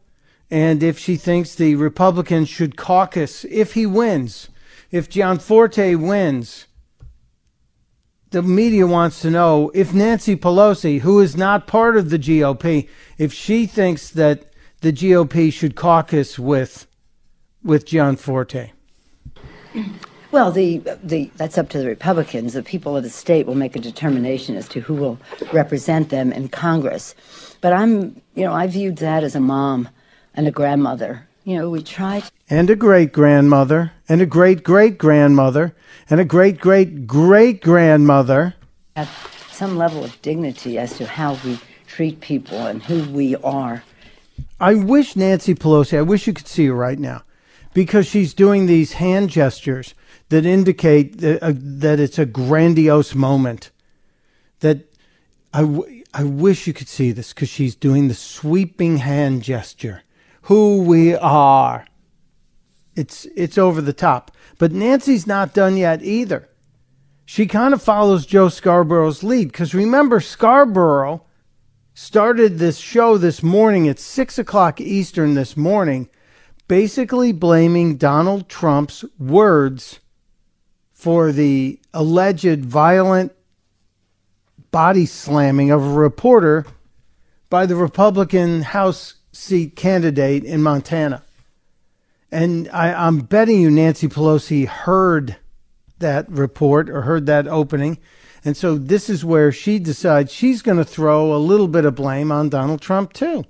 and 0.50 0.82
if 0.82 0.98
she 0.98 1.16
thinks 1.16 1.54
the 1.54 1.74
Republicans 1.74 2.48
should 2.48 2.76
caucus 2.76 3.44
if 3.46 3.74
he 3.74 3.86
wins, 3.86 4.48
if 4.90 5.08
Gianforte 5.08 5.96
wins. 5.96 6.66
The 8.30 8.42
media 8.42 8.86
wants 8.86 9.22
to 9.22 9.30
know 9.30 9.72
if 9.74 9.92
Nancy 9.92 10.36
Pelosi, 10.36 11.00
who 11.00 11.18
is 11.18 11.36
not 11.36 11.66
part 11.66 11.96
of 11.96 12.10
the 12.10 12.18
GOP, 12.18 12.88
if 13.18 13.32
she 13.32 13.66
thinks 13.66 14.08
that 14.10 14.52
the 14.82 14.92
GOP 14.92 15.52
should 15.52 15.74
caucus 15.74 16.38
with 16.38 16.86
with 17.62 17.86
Gianforte. 17.86 18.72
Well, 20.32 20.52
the, 20.52 20.78
the, 21.02 21.30
that's 21.36 21.58
up 21.58 21.68
to 21.70 21.78
the 21.78 21.86
Republicans. 21.86 22.52
The 22.52 22.62
people 22.62 22.96
of 22.96 23.02
the 23.02 23.10
state 23.10 23.46
will 23.46 23.56
make 23.56 23.74
a 23.74 23.80
determination 23.80 24.56
as 24.56 24.68
to 24.68 24.80
who 24.80 24.94
will 24.94 25.18
represent 25.52 26.10
them 26.10 26.32
in 26.32 26.48
Congress. 26.48 27.16
But 27.60 27.72
I'm, 27.72 28.20
you 28.36 28.44
know, 28.44 28.52
I 28.52 28.68
viewed 28.68 28.98
that 28.98 29.24
as 29.24 29.34
a 29.34 29.40
mom 29.40 29.88
and 30.34 30.46
a 30.46 30.52
grandmother. 30.52 31.26
You 31.44 31.58
know, 31.58 31.70
we 31.70 31.82
tried. 31.82 32.24
And 32.48 32.70
a 32.70 32.76
great 32.76 33.12
grandmother, 33.12 33.92
and 34.08 34.20
a 34.20 34.26
great 34.26 34.62
great 34.62 34.98
grandmother, 34.98 35.74
and 36.08 36.20
a 36.20 36.24
great 36.24 36.60
great 36.60 37.06
great 37.06 37.60
grandmother. 37.60 38.54
At 38.94 39.08
some 39.50 39.76
level 39.76 40.04
of 40.04 40.20
dignity 40.22 40.78
as 40.78 40.96
to 40.98 41.06
how 41.06 41.38
we 41.44 41.58
treat 41.86 42.20
people 42.20 42.58
and 42.66 42.82
who 42.82 43.10
we 43.10 43.36
are. 43.36 43.82
I 44.60 44.74
wish 44.74 45.16
Nancy 45.16 45.54
Pelosi, 45.54 45.98
I 45.98 46.02
wish 46.02 46.26
you 46.26 46.32
could 46.32 46.46
see 46.46 46.66
her 46.66 46.74
right 46.74 46.98
now, 46.98 47.22
because 47.74 48.06
she's 48.06 48.32
doing 48.32 48.66
these 48.66 48.92
hand 48.92 49.30
gestures 49.30 49.94
that 50.30 50.46
indicate 50.46 51.18
that, 51.18 51.42
uh, 51.42 52.02
it's 52.02 52.18
a 52.18 52.24
grandiose 52.24 53.14
moment. 53.14 53.70
That 54.60 54.86
I, 55.52 55.60
w- 55.62 56.04
I 56.14 56.24
wish 56.24 56.66
you 56.66 56.72
could 56.72 56.88
see 56.88 57.12
this 57.12 57.32
because 57.32 57.48
she's 57.48 57.74
doing 57.74 58.08
the 58.08 58.14
sweeping 58.14 58.98
hand 58.98 59.42
gesture. 59.42 60.02
Who 60.42 60.82
we 60.82 61.14
are. 61.14 61.86
It's 62.96 63.26
it's 63.36 63.58
over 63.58 63.80
the 63.80 63.92
top. 63.92 64.30
But 64.58 64.72
Nancy's 64.72 65.26
not 65.26 65.54
done 65.54 65.76
yet 65.76 66.02
either. 66.02 66.48
She 67.24 67.46
kind 67.46 67.74
of 67.74 67.82
follows 67.82 68.26
Joe 68.26 68.48
Scarborough's 68.48 69.22
lead 69.22 69.48
because 69.48 69.74
remember 69.74 70.20
Scarborough 70.20 71.24
started 71.94 72.58
this 72.58 72.78
show 72.78 73.18
this 73.18 73.42
morning 73.42 73.88
at 73.88 73.98
six 73.98 74.38
o'clock 74.38 74.80
Eastern 74.80 75.34
this 75.34 75.56
morning, 75.56 76.08
basically 76.68 77.32
blaming 77.32 77.96
Donald 77.96 78.48
Trump's 78.48 79.04
words 79.18 80.00
for 81.00 81.32
the 81.32 81.80
alleged 81.94 82.62
violent 82.62 83.32
body 84.70 85.06
slamming 85.06 85.70
of 85.70 85.82
a 85.82 85.90
reporter 85.90 86.66
by 87.48 87.64
the 87.64 87.74
Republican 87.74 88.60
House 88.60 89.14
seat 89.32 89.76
candidate 89.76 90.44
in 90.44 90.62
Montana. 90.62 91.22
And 92.30 92.68
I, 92.68 92.92
I'm 92.92 93.20
betting 93.20 93.62
you 93.62 93.70
Nancy 93.70 94.08
Pelosi 94.08 94.66
heard 94.66 95.36
that 96.00 96.30
report 96.30 96.90
or 96.90 97.00
heard 97.00 97.24
that 97.24 97.48
opening. 97.48 97.96
And 98.44 98.54
so 98.54 98.76
this 98.76 99.08
is 99.08 99.24
where 99.24 99.50
she 99.52 99.78
decides 99.78 100.30
she's 100.30 100.60
going 100.60 100.76
to 100.76 100.84
throw 100.84 101.34
a 101.34 101.38
little 101.38 101.68
bit 101.68 101.86
of 101.86 101.94
blame 101.94 102.30
on 102.30 102.50
Donald 102.50 102.82
Trump, 102.82 103.14
too. 103.14 103.46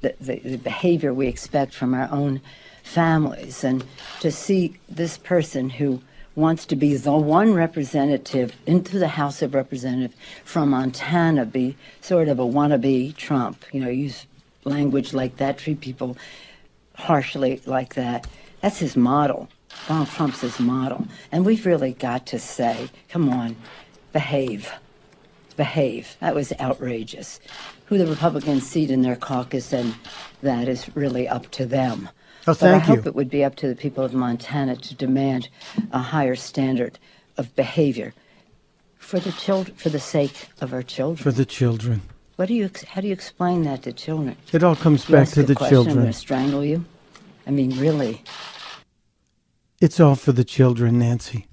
The, 0.00 0.16
the, 0.20 0.40
the 0.40 0.58
behavior 0.58 1.14
we 1.14 1.28
expect 1.28 1.72
from 1.72 1.94
our 1.94 2.10
own 2.10 2.40
families. 2.82 3.62
And 3.62 3.84
to 4.18 4.32
see 4.32 4.80
this 4.88 5.18
person 5.18 5.70
who 5.70 6.02
wants 6.34 6.64
to 6.66 6.76
be 6.76 6.96
the 6.96 7.12
one 7.12 7.52
representative 7.54 8.54
into 8.66 8.98
the 8.98 9.08
House 9.08 9.42
of 9.42 9.54
Representatives 9.54 10.14
from 10.44 10.70
Montana 10.70 11.44
be 11.44 11.76
sort 12.00 12.28
of 12.28 12.38
a 12.38 12.44
wannabe 12.44 13.16
Trump, 13.16 13.64
you 13.72 13.80
know, 13.80 13.88
use 13.88 14.26
language 14.64 15.12
like 15.12 15.36
that, 15.36 15.58
treat 15.58 15.80
people 15.80 16.16
harshly 16.94 17.60
like 17.66 17.94
that. 17.94 18.26
That's 18.60 18.78
his 18.78 18.96
model. 18.96 19.48
Donald 19.88 20.08
Trump's 20.08 20.40
his 20.40 20.60
model. 20.60 21.06
And 21.32 21.46
we've 21.46 21.64
really 21.64 21.92
got 21.92 22.26
to 22.26 22.38
say, 22.38 22.90
come 23.08 23.28
on, 23.28 23.56
behave. 24.12 24.72
Behave. 25.56 26.16
That 26.20 26.34
was 26.34 26.52
outrageous. 26.60 27.40
Who 27.86 27.98
the 27.98 28.06
Republicans 28.06 28.68
seat 28.68 28.90
in 28.90 29.02
their 29.02 29.16
caucus, 29.16 29.72
and 29.72 29.94
that 30.42 30.68
is 30.68 30.94
really 30.94 31.26
up 31.26 31.50
to 31.52 31.66
them. 31.66 32.08
Oh, 32.58 32.60
but 32.60 32.68
I 32.68 32.78
thank 32.78 32.84
hope 32.84 33.06
it 33.06 33.14
would 33.14 33.30
be 33.30 33.44
up 33.44 33.56
to 33.56 33.68
the 33.68 33.76
people 33.76 34.04
of 34.04 34.12
Montana 34.14 34.76
to 34.76 34.94
demand 34.94 35.48
a 35.92 35.98
higher 35.98 36.36
standard 36.36 36.98
of 37.36 37.54
behavior 37.56 38.14
for 38.96 39.18
the 39.20 39.32
children, 39.32 39.76
for 39.76 39.88
the 39.88 40.00
sake 40.00 40.48
of 40.60 40.72
our 40.72 40.82
children. 40.82 41.22
For 41.22 41.32
the 41.32 41.44
children. 41.44 42.02
What 42.36 42.46
do 42.48 42.54
you? 42.54 42.66
ex- 42.66 42.84
How 42.84 43.00
do 43.00 43.06
you 43.06 43.12
explain 43.12 43.62
that 43.64 43.82
to 43.82 43.92
children? 43.92 44.36
It 44.52 44.62
all 44.62 44.76
comes 44.76 45.04
back 45.04 45.28
to 45.30 45.42
the 45.42 45.54
question, 45.54 45.76
I'm 45.78 45.84
children. 45.84 45.96
going 45.96 46.12
to 46.12 46.12
strangle 46.18 46.64
you. 46.64 46.84
I 47.46 47.50
mean, 47.50 47.78
really. 47.78 48.22
It's 49.80 49.98
all 50.00 50.14
for 50.14 50.32
the 50.32 50.44
children, 50.44 50.98
Nancy. 50.98 51.46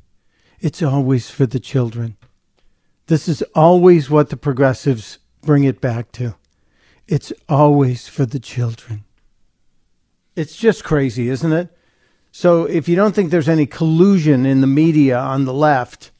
It's 0.60 0.82
always 0.82 1.30
for 1.30 1.46
the 1.46 1.60
children. 1.60 2.18
This 3.08 3.28
is 3.28 3.42
always 3.56 4.10
what 4.10 4.30
the 4.30 4.38
progressives 4.38 5.20
bring 5.42 5.64
it 5.64 5.80
back 5.80 6.12
to. 6.14 6.36
It's 7.08 7.32
always 7.48 8.08
for 8.08 8.26
the 8.26 8.40
children. 8.40 9.06
It's 10.38 10.56
just 10.56 10.84
crazy, 10.84 11.30
isn't 11.30 11.52
it? 11.52 11.76
So 12.32 12.66
if 12.66 12.88
you 12.88 12.96
don't 12.96 13.16
think 13.16 13.32
there's 13.32 13.50
any 13.50 13.66
collusion 13.66 14.46
in 14.46 14.62
the 14.62 14.68
media 14.68 15.18
on 15.18 15.46
the 15.46 15.54
left, 15.54 16.12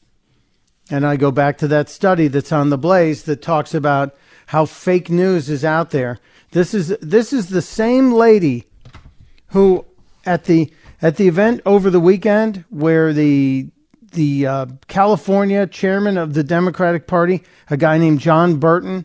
and 0.90 1.06
I 1.06 1.14
go 1.14 1.30
back 1.30 1.56
to 1.58 1.68
that 1.68 1.88
study 1.88 2.26
that's 2.26 2.50
on 2.50 2.70
the 2.70 2.76
Blaze 2.76 3.22
that 3.22 3.42
talks 3.42 3.74
about 3.74 4.16
how 4.46 4.64
fake 4.64 5.08
news 5.08 5.48
is 5.48 5.64
out 5.64 5.90
there. 5.90 6.18
This 6.50 6.74
is 6.74 6.88
this 7.00 7.32
is 7.32 7.50
the 7.50 7.62
same 7.62 8.10
lady 8.10 8.64
who 9.50 9.86
at 10.26 10.46
the 10.46 10.72
at 11.00 11.16
the 11.16 11.28
event 11.28 11.60
over 11.64 11.88
the 11.88 12.00
weekend 12.00 12.64
where 12.70 13.12
the 13.12 13.68
the 14.14 14.46
uh, 14.48 14.66
California 14.88 15.64
chairman 15.68 16.18
of 16.18 16.34
the 16.34 16.42
Democratic 16.42 17.06
Party, 17.06 17.44
a 17.70 17.76
guy 17.76 17.98
named 17.98 18.18
John 18.18 18.56
Burton, 18.56 19.04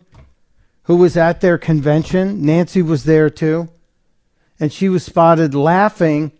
who 0.84 0.96
was 0.96 1.16
at 1.16 1.40
their 1.40 1.56
convention. 1.56 2.44
Nancy 2.44 2.82
was 2.82 3.04
there 3.04 3.30
too, 3.30 3.68
and 4.58 4.72
she 4.72 4.88
was 4.88 5.04
spotted 5.04 5.54
laughing 5.54 6.32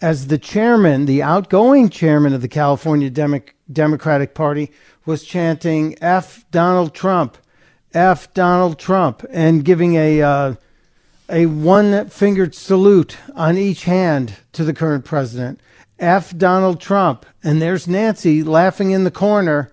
as 0.00 0.26
the 0.26 0.38
chairman, 0.38 1.06
the 1.06 1.22
outgoing 1.22 1.88
chairman 1.88 2.34
of 2.34 2.42
the 2.42 2.48
California 2.48 3.08
Demo- 3.08 3.40
Democratic 3.72 4.34
Party, 4.34 4.70
was 5.06 5.24
chanting 5.24 5.96
"F 6.00 6.44
Donald 6.50 6.94
Trump, 6.94 7.38
F 7.94 8.32
Donald 8.34 8.78
Trump," 8.78 9.24
and 9.30 9.64
giving 9.64 9.94
a 9.94 10.22
uh, 10.22 10.54
a 11.28 11.46
one-fingered 11.46 12.54
salute 12.54 13.16
on 13.34 13.56
each 13.56 13.84
hand 13.84 14.34
to 14.52 14.64
the 14.64 14.74
current 14.74 15.04
president. 15.04 15.60
F 15.98 16.36
Donald 16.36 16.80
Trump, 16.80 17.24
and 17.44 17.62
there's 17.62 17.86
Nancy 17.86 18.42
laughing 18.42 18.90
in 18.90 19.04
the 19.04 19.10
corner. 19.10 19.72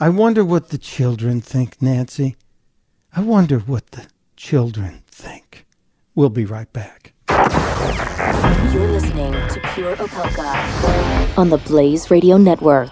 I 0.00 0.08
wonder 0.08 0.42
what 0.44 0.70
the 0.70 0.78
children 0.78 1.42
think, 1.42 1.82
Nancy. 1.82 2.34
I 3.14 3.20
wonder 3.20 3.58
what 3.58 3.90
the 3.92 4.06
children. 4.36 5.01
We'll 6.14 6.28
be 6.28 6.44
right 6.44 6.70
back. 6.74 7.14
You're 7.30 8.88
listening 8.88 9.32
to 9.32 9.60
Pure 9.74 9.96
Opelka 9.96 11.38
on 11.38 11.48
the 11.48 11.56
Blaze 11.56 12.10
Radio 12.10 12.36
Network. 12.36 12.90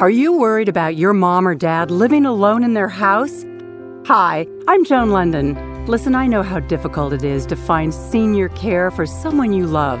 Are 0.00 0.08
you 0.08 0.38
worried 0.38 0.70
about 0.70 0.96
your 0.96 1.12
mom 1.12 1.46
or 1.46 1.54
dad 1.54 1.90
living 1.90 2.24
alone 2.24 2.64
in 2.64 2.72
their 2.72 2.88
house? 2.88 3.44
Hi, 4.06 4.46
I'm 4.68 4.86
Joan 4.86 5.10
London. 5.10 5.84
Listen, 5.86 6.14
I 6.14 6.28
know 6.28 6.42
how 6.42 6.60
difficult 6.60 7.12
it 7.12 7.24
is 7.24 7.44
to 7.46 7.56
find 7.56 7.92
senior 7.92 8.48
care 8.50 8.90
for 8.90 9.04
someone 9.04 9.52
you 9.52 9.66
love. 9.66 10.00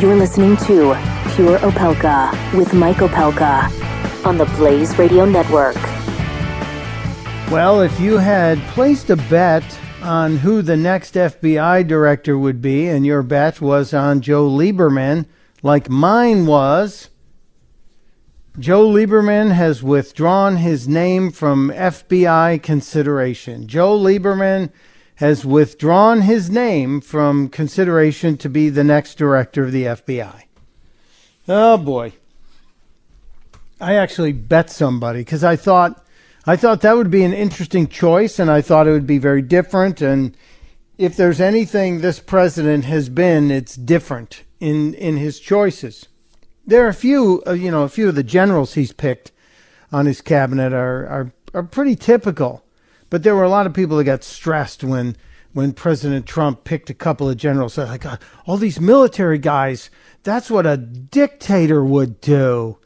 You're 0.00 0.14
listening 0.14 0.56
to 0.58 0.94
Pure 1.34 1.58
Opelka 1.58 2.56
with 2.56 2.72
Mike 2.72 2.98
Opelka 2.98 3.64
on 4.24 4.38
the 4.38 4.44
Blaze 4.44 4.96
Radio 4.96 5.24
Network. 5.24 5.74
Well, 7.50 7.80
if 7.80 7.98
you 7.98 8.18
had 8.18 8.60
placed 8.68 9.10
a 9.10 9.16
bet 9.16 9.64
on 10.00 10.36
who 10.36 10.62
the 10.62 10.76
next 10.76 11.14
FBI 11.14 11.84
director 11.88 12.38
would 12.38 12.62
be, 12.62 12.86
and 12.86 13.04
your 13.04 13.24
bet 13.24 13.60
was 13.60 13.92
on 13.92 14.20
Joe 14.20 14.48
Lieberman, 14.48 15.26
like 15.64 15.90
mine 15.90 16.46
was, 16.46 17.10
Joe 18.56 18.88
Lieberman 18.88 19.50
has 19.50 19.82
withdrawn 19.82 20.58
his 20.58 20.86
name 20.86 21.32
from 21.32 21.70
FBI 21.70 22.62
consideration. 22.62 23.66
Joe 23.66 23.98
Lieberman 23.98 24.70
has 25.18 25.44
withdrawn 25.44 26.20
his 26.20 26.48
name 26.48 27.00
from 27.00 27.48
consideration 27.48 28.36
to 28.36 28.48
be 28.48 28.68
the 28.68 28.84
next 28.84 29.16
director 29.16 29.64
of 29.64 29.72
the 29.72 29.82
FBI. 29.82 30.44
Oh 31.48 31.76
boy. 31.76 32.12
I 33.80 33.94
actually 33.94 34.32
bet 34.32 34.70
somebody 34.70 35.20
because 35.20 35.42
I 35.42 35.56
thought 35.56 36.04
I 36.46 36.54
thought 36.54 36.82
that 36.82 36.96
would 36.96 37.10
be 37.10 37.24
an 37.24 37.32
interesting 37.32 37.88
choice 37.88 38.38
and 38.38 38.48
I 38.48 38.60
thought 38.60 38.86
it 38.86 38.92
would 38.92 39.08
be 39.08 39.18
very 39.18 39.42
different 39.42 40.00
and 40.00 40.36
if 40.98 41.16
there's 41.16 41.40
anything 41.40 42.00
this 42.00 42.20
president 42.20 42.84
has 42.84 43.08
been 43.08 43.50
it's 43.50 43.74
different 43.74 44.44
in 44.60 44.94
in 44.94 45.16
his 45.16 45.40
choices. 45.40 46.06
There 46.64 46.84
are 46.84 46.90
a 46.90 46.94
few 46.94 47.42
uh, 47.44 47.54
you 47.54 47.72
know 47.72 47.82
a 47.82 47.88
few 47.88 48.08
of 48.08 48.14
the 48.14 48.22
generals 48.22 48.74
he's 48.74 48.92
picked 48.92 49.32
on 49.90 50.06
his 50.06 50.20
cabinet 50.20 50.72
are 50.72 51.08
are 51.08 51.32
are 51.54 51.64
pretty 51.64 51.96
typical. 51.96 52.62
But 53.10 53.22
there 53.22 53.34
were 53.34 53.44
a 53.44 53.48
lot 53.48 53.66
of 53.66 53.74
people 53.74 53.96
that 53.96 54.04
got 54.04 54.24
stressed 54.24 54.84
when 54.84 55.16
when 55.54 55.72
President 55.72 56.26
Trump 56.26 56.64
picked 56.64 56.90
a 56.90 56.94
couple 56.94 57.28
of 57.28 57.36
generals. 57.36 57.74
They're 57.74 57.86
like, 57.86 58.04
"Uh, 58.04 58.18
all 58.46 58.58
these 58.58 58.80
military 58.80 59.38
guys, 59.38 59.90
that's 60.22 60.50
what 60.50 60.66
a 60.66 60.76
dictator 60.76 61.84
would 61.84 62.20
do. 62.20 62.78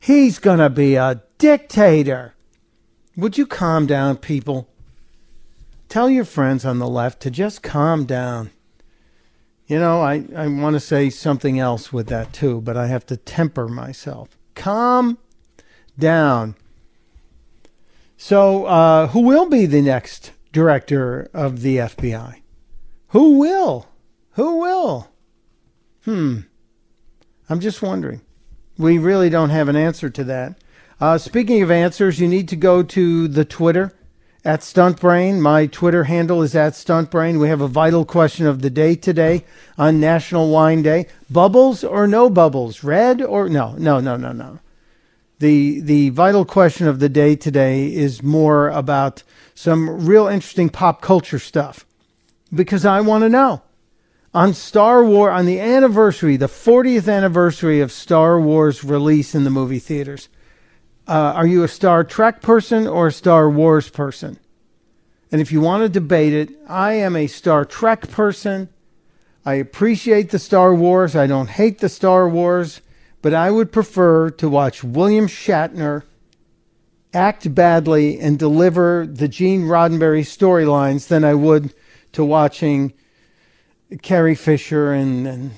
He's 0.00 0.38
going 0.38 0.58
to 0.58 0.70
be 0.70 0.96
a 0.96 1.22
dictator. 1.38 2.34
Would 3.16 3.38
you 3.38 3.46
calm 3.46 3.86
down, 3.86 4.16
people? 4.16 4.68
Tell 5.88 6.10
your 6.10 6.24
friends 6.24 6.64
on 6.64 6.78
the 6.78 6.88
left 6.88 7.20
to 7.22 7.30
just 7.30 7.62
calm 7.62 8.04
down. 8.04 8.50
You 9.66 9.78
know, 9.78 10.00
I, 10.00 10.24
I 10.36 10.46
want 10.46 10.74
to 10.74 10.80
say 10.80 11.10
something 11.10 11.58
else 11.58 11.92
with 11.92 12.08
that 12.08 12.32
too, 12.32 12.60
but 12.60 12.76
I 12.76 12.86
have 12.86 13.06
to 13.06 13.16
temper 13.16 13.68
myself. 13.68 14.30
Calm 14.54 15.18
down. 15.98 16.56
So, 18.20 18.66
uh, 18.66 19.06
who 19.06 19.20
will 19.20 19.48
be 19.48 19.64
the 19.64 19.80
next 19.80 20.32
director 20.52 21.30
of 21.32 21.62
the 21.62 21.76
FBI? 21.76 22.42
Who 23.10 23.38
will? 23.38 23.86
Who 24.32 24.58
will? 24.58 25.08
Hmm. 26.04 26.40
I'm 27.48 27.60
just 27.60 27.80
wondering. 27.80 28.20
We 28.76 28.98
really 28.98 29.30
don't 29.30 29.50
have 29.50 29.68
an 29.68 29.76
answer 29.76 30.10
to 30.10 30.24
that. 30.24 30.60
Uh, 31.00 31.16
speaking 31.16 31.62
of 31.62 31.70
answers, 31.70 32.18
you 32.18 32.26
need 32.26 32.48
to 32.48 32.56
go 32.56 32.82
to 32.82 33.28
the 33.28 33.44
Twitter 33.44 33.94
at 34.44 34.60
Stuntbrain. 34.60 35.38
My 35.38 35.66
Twitter 35.66 36.04
handle 36.04 36.42
is 36.42 36.56
at 36.56 36.72
Stuntbrain. 36.72 37.38
We 37.38 37.48
have 37.48 37.60
a 37.60 37.68
vital 37.68 38.04
question 38.04 38.46
of 38.46 38.62
the 38.62 38.70
day 38.70 38.96
today 38.96 39.44
on 39.78 40.00
National 40.00 40.50
Wine 40.50 40.82
Day. 40.82 41.06
Bubbles 41.30 41.84
or 41.84 42.08
no 42.08 42.28
bubbles? 42.28 42.82
Red 42.82 43.22
or 43.22 43.48
no? 43.48 43.76
No, 43.78 44.00
no, 44.00 44.16
no, 44.16 44.32
no. 44.32 44.58
The 45.38 45.80
the 45.80 46.10
vital 46.10 46.44
question 46.44 46.88
of 46.88 46.98
the 46.98 47.08
day 47.08 47.36
today 47.36 47.94
is 47.94 48.22
more 48.22 48.68
about 48.68 49.22
some 49.54 50.06
real 50.06 50.26
interesting 50.26 50.68
pop 50.68 51.00
culture 51.00 51.38
stuff 51.38 51.86
because 52.52 52.84
I 52.84 53.00
want 53.00 53.22
to 53.22 53.28
know 53.28 53.62
on 54.34 54.52
Star 54.52 55.04
Wars 55.04 55.32
on 55.32 55.46
the 55.46 55.60
anniversary, 55.60 56.36
the 56.36 56.46
40th 56.46 57.12
anniversary 57.12 57.80
of 57.80 57.92
Star 57.92 58.40
Wars 58.40 58.84
release 58.84 59.34
in 59.34 59.44
the 59.44 59.50
movie 59.50 59.78
theaters. 59.78 60.28
Uh, 61.06 61.32
are 61.34 61.46
you 61.46 61.62
a 61.64 61.68
Star 61.68 62.04
Trek 62.04 62.42
person 62.42 62.86
or 62.86 63.06
a 63.06 63.12
Star 63.12 63.48
Wars 63.48 63.88
person? 63.88 64.38
And 65.32 65.40
if 65.40 65.52
you 65.52 65.60
want 65.60 65.82
to 65.82 65.88
debate 65.88 66.32
it, 66.32 66.50
I 66.68 66.94
am 66.94 67.16
a 67.16 67.26
Star 67.26 67.64
Trek 67.64 68.10
person. 68.10 68.68
I 69.44 69.54
appreciate 69.54 70.30
the 70.30 70.38
Star 70.38 70.74
Wars. 70.74 71.16
I 71.16 71.26
don't 71.26 71.48
hate 71.48 71.78
the 71.78 71.88
Star 71.88 72.28
Wars, 72.28 72.80
but 73.22 73.34
I 73.34 73.50
would 73.50 73.72
prefer 73.72 74.30
to 74.30 74.48
watch 74.48 74.84
William 74.84 75.26
Shatner 75.26 76.04
act 77.12 77.54
badly 77.54 78.18
and 78.20 78.38
deliver 78.38 79.06
the 79.06 79.28
Gene 79.28 79.62
Roddenberry 79.62 80.22
storylines 80.22 81.08
than 81.08 81.24
I 81.24 81.34
would 81.34 81.74
to 82.12 82.24
watching 82.24 82.92
Carrie 84.02 84.34
Fisher 84.34 84.92
and, 84.92 85.26
and 85.26 85.50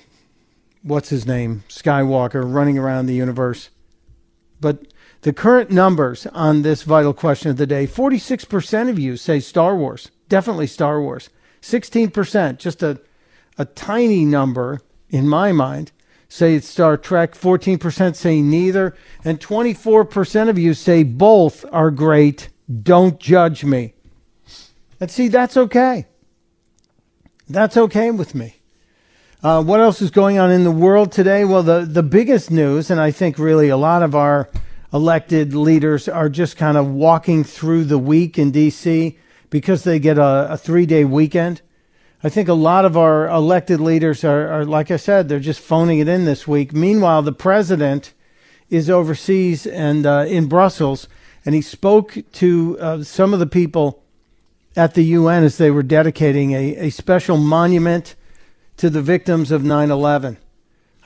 what's 0.83 1.09
his 1.09 1.27
name, 1.27 1.65
Skywalker, 1.69 2.43
running 2.45 2.79
around 2.79 3.07
the 3.07 3.15
universe. 3.15 3.71
But 4.61 4.93
the 5.23 5.33
current 5.33 5.71
numbers 5.71 6.27
on 6.29 6.63
this 6.63 6.83
vital 6.83 7.13
question 7.13 7.51
of 7.51 7.57
the 7.57 7.67
day 7.67 7.87
46% 7.87 8.89
of 8.89 8.99
you 8.99 9.17
say 9.17 9.41
Star 9.41 9.77
Wars, 9.77 10.11
definitely 10.29 10.67
Star 10.67 11.01
Wars. 11.01 11.29
16%, 11.61 12.59
just 12.59 12.83
a, 12.83 13.01
a 13.59 13.67
tiny 13.67 14.25
number 14.25 14.81
in 15.11 15.29
my 15.29 15.53
mind, 15.53 15.93
say 16.31 16.55
it's 16.55 16.69
Star 16.69 16.97
Trek. 16.97 17.35
14% 17.35 18.17
say 18.17 18.41
neither. 18.41 18.97
And 19.25 19.39
24% 19.39 20.49
of 20.49 20.59
you 20.59 20.73
say 20.73 21.03
both 21.03 21.67
are 21.73 21.91
great. 21.91 22.49
Don't 22.83 23.19
judge 23.19 23.65
me. 23.65 23.93
And 25.01 25.11
see, 25.11 25.29
that's 25.29 25.57
okay. 25.57 26.07
That's 27.49 27.77
okay 27.77 28.11
with 28.13 28.35
me. 28.35 28.57
Uh, 29.43 29.63
what 29.63 29.81
else 29.81 30.01
is 30.01 30.11
going 30.11 30.39
on 30.39 30.53
in 30.53 30.65
the 30.65 30.71
world 30.71 31.11
today? 31.11 31.45
Well, 31.45 31.63
the, 31.63 31.81
the 31.81 32.03
biggest 32.03 32.51
news, 32.51 32.91
and 32.91 33.01
I 33.01 33.11
think 33.11 33.39
really 33.39 33.69
a 33.69 33.77
lot 33.77 34.03
of 34.03 34.15
our 34.15 34.49
elected 34.93 35.55
leaders 35.55 36.09
are 36.09 36.29
just 36.29 36.57
kind 36.57 36.77
of 36.77 36.87
walking 36.87 37.43
through 37.43 37.85
the 37.85 37.99
week 37.99 38.39
in 38.39 38.51
D.C. 38.51 39.19
because 39.49 39.83
they 39.83 39.99
get 39.99 40.19
a, 40.19 40.53
a 40.53 40.57
three 40.57 40.87
day 40.87 41.05
weekend. 41.05 41.63
I 42.23 42.29
think 42.29 42.49
a 42.49 42.55
lot 42.55 42.85
of 42.85 42.99
our 42.99 43.29
elected 43.29 43.81
leaders 43.81 44.25
are, 44.25 44.49
are, 44.49 44.65
like 44.67 44.91
I 44.91 44.99
said, 44.99 45.29
they're 45.29 45.41
just 45.41 45.61
phoning 45.61 46.01
it 46.01 46.09
in 46.09 46.27
this 46.27 46.47
week. 46.47 46.75
Meanwhile, 46.75 47.23
the 47.23 47.33
president 47.33 48.13
is 48.69 48.91
overseas 48.91 49.67
and 49.67 50.05
uh, 50.05 50.27
in 50.29 50.47
Brussels, 50.47 51.09
and 51.47 51.55
he 51.55 51.63
spoke 51.63 52.19
to 52.33 52.79
uh, 52.79 53.03
some 53.03 53.33
of 53.33 53.41
the 53.41 53.47
people 53.47 54.03
at 54.77 54.95
the 54.95 55.03
UN 55.03 55.45
as 55.45 55.57
they 55.57 55.71
were 55.71 55.83
dedicating 55.83 56.53
a, 56.53 56.77
a 56.77 56.91
special 56.91 57.39
monument 57.39 58.15
to 58.77 58.91
the 58.91 59.03
victims 59.03 59.51
of 59.51 59.65
9 59.65 59.91
11. 59.91 60.37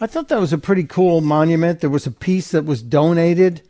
I 0.00 0.06
thought 0.08 0.28
that 0.28 0.40
was 0.40 0.52
a 0.52 0.58
pretty 0.58 0.84
cool 0.84 1.20
monument. 1.20 1.80
There 1.80 1.88
was 1.88 2.06
a 2.06 2.10
piece 2.10 2.50
that 2.50 2.64
was 2.64 2.82
donated 2.82 3.62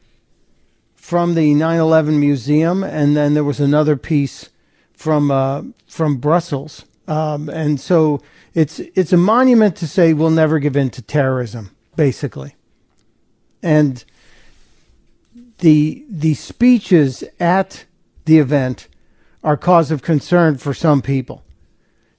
from 0.95 1.35
the 1.35 1.53
9/11 1.53 2.19
museum, 2.19 2.83
and 2.83 3.15
then 3.15 3.35
there 3.35 3.45
was 3.45 3.61
another 3.61 3.95
piece 3.95 4.49
from 4.95 5.31
uh, 5.31 5.63
from 5.87 6.17
Brussels. 6.17 6.87
Um, 7.07 7.49
and 7.49 7.81
so 7.81 8.23
it's 8.55 8.79
it's 8.79 9.13
a 9.13 9.17
monument 9.17 9.77
to 9.77 9.87
say 9.87 10.13
we'll 10.13 10.31
never 10.31 10.59
give 10.59 10.77
in 10.77 10.91
to 10.91 11.03
terrorism, 11.03 11.75
basically. 11.97 12.55
And 13.63 14.05
the 15.59 16.05
the 16.09 16.35
speeches 16.35 17.25
at 17.39 17.85
the 18.25 18.39
event 18.39 18.89
are 19.43 19.57
cause 19.57 19.91
of 19.91 20.03
concern 20.03 20.57
for 20.57 20.73
some 20.73 21.03
people. 21.03 21.43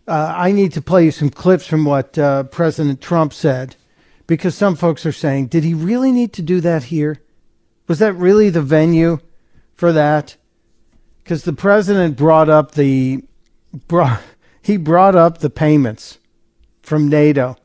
Uh, 0.07 0.33
I 0.37 0.51
need 0.51 0.71
to 0.73 0.81
play 0.81 1.05
you 1.05 1.11
some 1.11 1.31
clips 1.31 1.65
from 1.65 1.83
what 1.83 2.17
uh, 2.17 2.43
President 2.43 3.01
Trump 3.01 3.33
said 3.33 3.75
because 4.27 4.55
some 4.55 4.75
folks 4.75 5.05
are 5.05 5.11
saying, 5.11 5.47
did 5.47 5.63
he 5.63 5.73
really 5.73 6.11
need 6.11 6.33
to 6.33 6.41
do 6.41 6.61
that 6.61 6.85
here? 6.85 7.21
Was 7.87 7.99
that 7.99 8.13
really 8.13 8.49
the 8.49 8.61
venue 8.61 9.19
for 9.73 9.91
that? 9.91 10.35
Because 11.23 11.43
the 11.43 11.53
president 11.53 12.17
brought 12.17 12.49
up 12.49 12.71
the 12.71 13.23
brought 13.87 14.21
he 14.65 14.77
brought 14.77 15.13
up 15.13 15.37
the 15.37 15.49
payments 15.51 16.17
from 16.81 17.07
NATO 17.07 17.55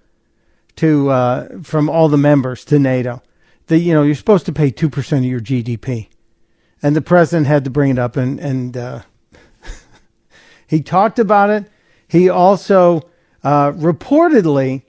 to 0.77 1.09
uh, 1.09 1.49
from 1.63 1.89
all 1.89 2.11
the 2.11 2.19
members 2.19 2.63
to 2.67 2.79
NATO. 2.79 3.23
The 3.69 3.79
you 3.79 3.95
know 3.95 4.03
you're 4.03 4.15
supposed 4.15 4.45
to 4.47 4.53
pay 4.53 4.71
two 4.71 4.91
percent 4.91 5.25
of 5.25 5.31
your 5.31 5.41
GDP, 5.41 6.09
and 6.83 6.95
the 6.95 7.01
president 7.01 7.47
had 7.47 7.65
to 7.65 7.71
bring 7.71 7.91
it 7.91 7.99
up 7.99 8.19
and 8.19 8.39
and 8.39 8.77
uh, 8.77 9.01
he 10.67 10.83
talked 10.83 11.19
about 11.19 11.49
it. 11.49 11.71
He 12.07 12.29
also 12.29 13.09
uh, 13.43 13.73
reportedly 13.73 14.83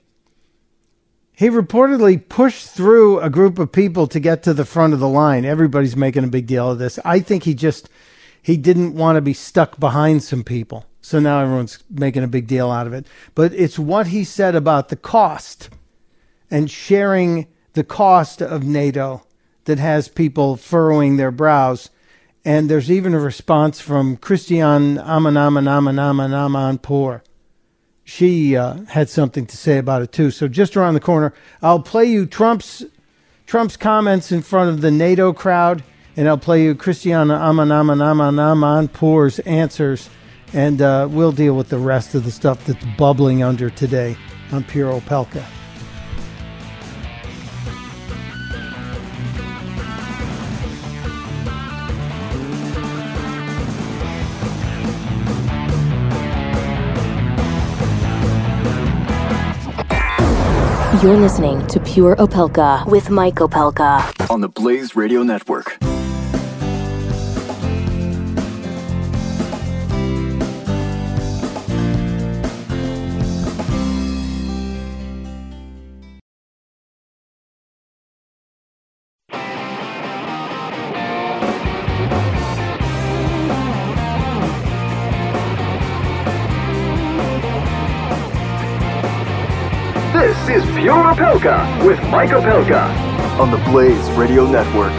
he 1.32 1.48
reportedly 1.48 2.28
pushed 2.28 2.66
through 2.66 3.20
a 3.20 3.30
group 3.30 3.58
of 3.58 3.72
people 3.72 4.06
to 4.08 4.20
get 4.20 4.42
to 4.42 4.52
the 4.52 4.66
front 4.66 4.92
of 4.92 5.00
the 5.00 5.08
line. 5.08 5.46
Everybody's 5.46 5.96
making 5.96 6.24
a 6.24 6.28
big 6.28 6.46
deal 6.46 6.72
of 6.72 6.78
this. 6.78 6.98
I 7.06 7.20
think 7.20 7.44
he 7.44 7.54
just 7.54 7.88
he 8.42 8.58
didn't 8.58 8.96
want 8.96 9.16
to 9.16 9.22
be 9.22 9.32
stuck 9.32 9.80
behind 9.80 10.22
some 10.22 10.44
people. 10.44 10.84
So 11.02 11.20
now 11.20 11.40
everyone's 11.40 11.84
making 11.90 12.22
a 12.22 12.28
big 12.28 12.46
deal 12.46 12.70
out 12.70 12.86
of 12.86 12.94
it. 12.94 13.06
But 13.34 13.52
it's 13.52 13.78
what 13.78 14.06
he 14.06 14.24
said 14.24 14.54
about 14.54 14.88
the 14.88 14.96
cost 14.96 15.68
and 16.50 16.70
sharing 16.70 17.48
the 17.74 17.84
cost 17.84 18.40
of 18.40 18.64
NATO 18.64 19.26
that 19.64 19.78
has 19.78 20.08
people 20.08 20.56
furrowing 20.56 21.18
their 21.18 21.30
brows. 21.30 21.90
And 22.44 22.68
there's 22.70 22.90
even 22.90 23.14
a 23.14 23.20
response 23.20 23.80
from 23.80 24.16
Christiane 24.16 24.96
Amanamanamanamanamanpour 24.96 27.20
she 28.04 28.56
uh, 28.56 28.78
had 28.88 29.08
something 29.08 29.46
to 29.46 29.56
say 29.56 29.78
about 29.78 30.02
it 30.02 30.12
too. 30.12 30.30
So 30.30 30.46
just 30.48 30.76
around 30.76 30.94
the 30.94 31.00
corner, 31.00 31.32
I'll 31.60 31.80
play 31.80 32.04
you 32.06 32.26
Trump's 32.26 32.84
Trump's 33.46 33.76
comments 33.76 34.32
in 34.32 34.42
front 34.42 34.70
of 34.70 34.80
the 34.80 34.90
NATO 34.90 35.32
crowd, 35.32 35.84
and 36.16 36.28
I'll 36.28 36.38
play 36.38 36.64
you 36.64 36.74
Christiana 36.74 37.34
Amanamanamanamanamanpour's 37.34 39.38
answers, 39.40 40.08
and 40.54 40.82
uh, 40.82 41.08
we'll 41.10 41.32
deal 41.32 41.56
with 41.56 41.68
the 41.68 41.78
rest 41.78 42.14
of 42.14 42.24
the 42.24 42.30
stuff 42.30 42.64
that's 42.66 42.84
bubbling 42.96 43.42
under 43.42 43.70
today 43.70 44.16
on 44.52 44.64
Pure 44.64 45.00
Opelka. 45.00 45.44
You're 61.02 61.16
listening 61.16 61.66
to 61.66 61.80
Pure 61.80 62.14
Opelka 62.16 62.86
with 62.86 63.10
Mike 63.10 63.36
Opelka. 63.36 64.30
On 64.30 64.40
the 64.40 64.48
Blaze 64.48 64.94
Radio 64.94 65.24
Network. 65.24 65.76
Is 90.52 90.64
Pure 90.76 91.14
Opelka 91.14 91.82
with 91.86 91.98
Mike 92.10 92.28
Opelka 92.28 92.86
on 93.40 93.50
the 93.50 93.56
Blaze 93.70 94.10
Radio 94.10 94.46
Network. 94.46 94.92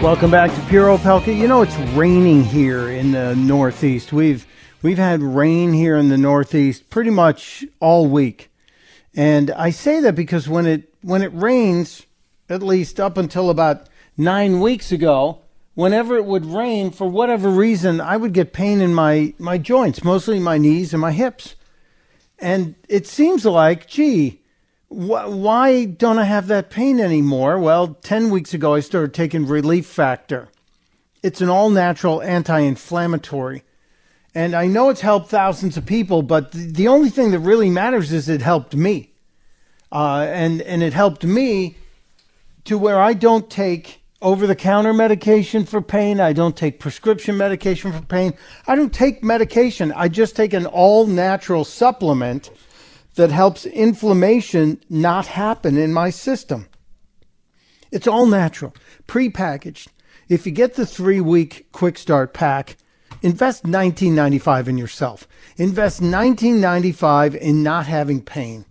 Welcome 0.00 0.30
back 0.30 0.54
to 0.54 0.60
Pure 0.68 0.96
Opelka. 0.96 1.36
You 1.36 1.48
know 1.48 1.62
it's 1.62 1.76
raining 1.96 2.44
here 2.44 2.88
in 2.88 3.10
the 3.10 3.34
Northeast. 3.34 4.12
We've 4.12 4.46
we've 4.82 4.98
had 4.98 5.20
rain 5.20 5.72
here 5.72 5.96
in 5.96 6.10
the 6.10 6.16
Northeast 6.16 6.90
pretty 6.90 7.10
much 7.10 7.64
all 7.80 8.06
week, 8.06 8.52
and 9.16 9.50
I 9.50 9.70
say 9.70 9.98
that 9.98 10.14
because 10.14 10.48
when 10.48 10.64
it 10.66 10.94
when 11.02 11.22
it 11.22 11.32
rains, 11.34 12.06
at 12.48 12.62
least 12.62 13.00
up 13.00 13.18
until 13.18 13.50
about 13.50 13.88
nine 14.16 14.60
weeks 14.60 14.92
ago, 14.92 15.40
whenever 15.74 16.16
it 16.16 16.24
would 16.24 16.46
rain, 16.46 16.92
for 16.92 17.08
whatever 17.08 17.48
reason, 17.48 18.00
I 18.00 18.16
would 18.16 18.32
get 18.32 18.52
pain 18.52 18.80
in 18.80 18.94
my 18.94 19.34
my 19.40 19.58
joints, 19.58 20.04
mostly 20.04 20.38
my 20.38 20.56
knees 20.56 20.94
and 20.94 21.00
my 21.00 21.10
hips, 21.10 21.56
and 22.38 22.74
it 22.88 23.06
seems 23.06 23.44
like, 23.44 23.86
gee, 23.86 24.40
wh- 24.88 25.28
why 25.28 25.84
don't 25.84 26.18
I 26.18 26.24
have 26.24 26.48
that 26.48 26.70
pain 26.70 27.00
anymore? 27.00 27.58
Well, 27.58 27.94
10 28.02 28.30
weeks 28.30 28.52
ago, 28.54 28.74
I 28.74 28.80
started 28.80 29.14
taking 29.14 29.46
Relief 29.46 29.86
Factor. 29.86 30.48
It's 31.22 31.40
an 31.40 31.48
all 31.48 31.70
natural 31.70 32.22
anti 32.22 32.60
inflammatory. 32.60 33.62
And 34.34 34.54
I 34.54 34.66
know 34.66 34.90
it's 34.90 35.00
helped 35.00 35.30
thousands 35.30 35.78
of 35.78 35.86
people, 35.86 36.22
but 36.22 36.52
th- 36.52 36.74
the 36.74 36.88
only 36.88 37.08
thing 37.08 37.30
that 37.30 37.38
really 37.38 37.70
matters 37.70 38.12
is 38.12 38.28
it 38.28 38.42
helped 38.42 38.76
me. 38.76 39.12
Uh, 39.90 40.26
and, 40.28 40.60
and 40.62 40.82
it 40.82 40.92
helped 40.92 41.24
me 41.24 41.76
to 42.64 42.76
where 42.76 43.00
I 43.00 43.14
don't 43.14 43.48
take 43.48 44.02
over 44.22 44.46
the 44.46 44.56
counter 44.56 44.92
medication 44.92 45.64
for 45.64 45.82
pain. 45.82 46.20
I 46.20 46.32
don't 46.32 46.56
take 46.56 46.80
prescription 46.80 47.36
medication 47.36 47.92
for 47.92 48.02
pain. 48.02 48.34
I 48.66 48.74
don't 48.74 48.92
take 48.92 49.22
medication. 49.22 49.92
I 49.92 50.08
just 50.08 50.36
take 50.36 50.52
an 50.52 50.66
all 50.66 51.06
natural 51.06 51.64
supplement 51.64 52.50
that 53.14 53.30
helps 53.30 53.66
inflammation 53.66 54.80
not 54.88 55.26
happen 55.26 55.76
in 55.76 55.92
my 55.92 56.10
system. 56.10 56.68
It's 57.90 58.06
all 58.06 58.26
natural, 58.26 58.74
prepackaged. 59.06 59.88
If 60.28 60.44
you 60.44 60.52
get 60.52 60.74
the 60.74 60.86
three 60.86 61.20
week 61.20 61.68
quick 61.72 61.98
start 61.98 62.34
pack, 62.34 62.76
invest 63.22 63.64
$19.95 63.64 64.68
in 64.68 64.78
yourself. 64.78 65.28
Invest 65.56 66.02
$19.95 66.02 67.34
in 67.36 67.62
not 67.62 67.86
having 67.86 68.22
pain. 68.22 68.64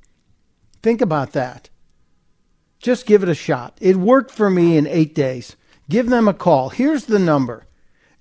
Think 0.83 1.01
about 1.01 1.31
that. 1.31 1.69
Just 2.79 3.05
give 3.05 3.23
it 3.23 3.29
a 3.29 3.35
shot. 3.35 3.77
It 3.81 3.95
worked 3.95 4.31
for 4.31 4.49
me 4.49 4.77
in 4.77 4.87
eight 4.87 5.15
days. 5.15 5.55
Give 5.89 6.09
them 6.09 6.27
a 6.27 6.33
call. 6.33 6.69
Here's 6.69 7.05
the 7.05 7.19
number 7.19 7.65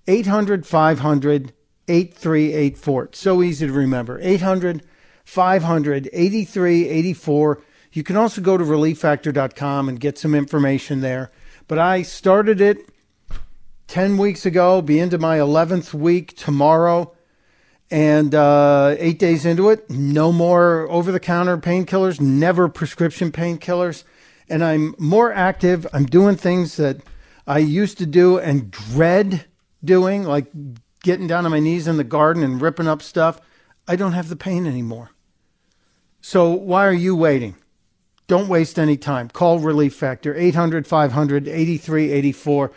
800 0.06 0.66
500 0.66 1.52
8384. 1.88 3.04
It's 3.04 3.18
so 3.18 3.42
easy 3.42 3.66
to 3.66 3.72
remember. 3.72 4.18
800 4.22 4.82
500 5.24 6.08
8384. 6.12 7.62
You 7.92 8.02
can 8.02 8.16
also 8.16 8.40
go 8.40 8.56
to 8.56 8.64
relieffactor.com 8.64 9.88
and 9.88 10.00
get 10.00 10.18
some 10.18 10.34
information 10.34 11.00
there. 11.00 11.30
But 11.68 11.78
I 11.78 12.02
started 12.02 12.60
it 12.60 12.88
10 13.86 14.18
weeks 14.18 14.44
ago, 14.44 14.82
be 14.82 14.98
into 14.98 15.18
my 15.18 15.38
11th 15.38 15.94
week 15.94 16.36
tomorrow. 16.36 17.12
And 17.90 18.34
uh, 18.34 18.96
eight 18.98 19.18
days 19.18 19.46
into 19.46 19.68
it, 19.70 19.88
no 19.88 20.32
more 20.32 20.90
over 20.90 21.12
the 21.12 21.20
counter 21.20 21.56
painkillers, 21.58 22.20
never 22.20 22.68
prescription 22.68 23.30
painkillers. 23.30 24.04
And 24.48 24.62
I'm 24.62 24.94
more 24.98 25.33
active. 25.33 25.87
I'm 25.92 26.07
doing 26.07 26.37
things 26.37 26.76
that 26.76 26.98
I 27.46 27.59
used 27.59 27.98
to 27.98 28.07
do 28.07 28.38
and 28.38 28.70
dread 28.70 29.46
doing, 29.85 30.24
like 30.24 30.46
getting 31.02 31.26
down 31.26 31.44
on 31.44 31.50
my 31.50 31.61
knees 31.61 31.87
in 31.87 31.96
the 31.96 32.04
garden 32.04 32.42
and 32.42 32.61
ripping 32.61 32.88
up 32.88 33.02
stuff. 33.02 33.40
I 33.87 33.96
don't 33.96 34.12
have 34.12 34.28
the 34.28 34.37
pain 34.37 34.66
anymore. 34.66 35.11
So 36.20 36.50
why 36.50 36.87
are 36.87 36.92
you 36.92 37.14
waiting? 37.14 37.57
Don't 38.26 38.48
waste 38.48 38.78
any 38.78 38.96
time. 38.96 39.28
Call 39.28 39.59
Relief 39.59 39.94
Factor 39.94 40.35
800 40.35 40.87
500 40.87 41.46
8384. 41.46 42.72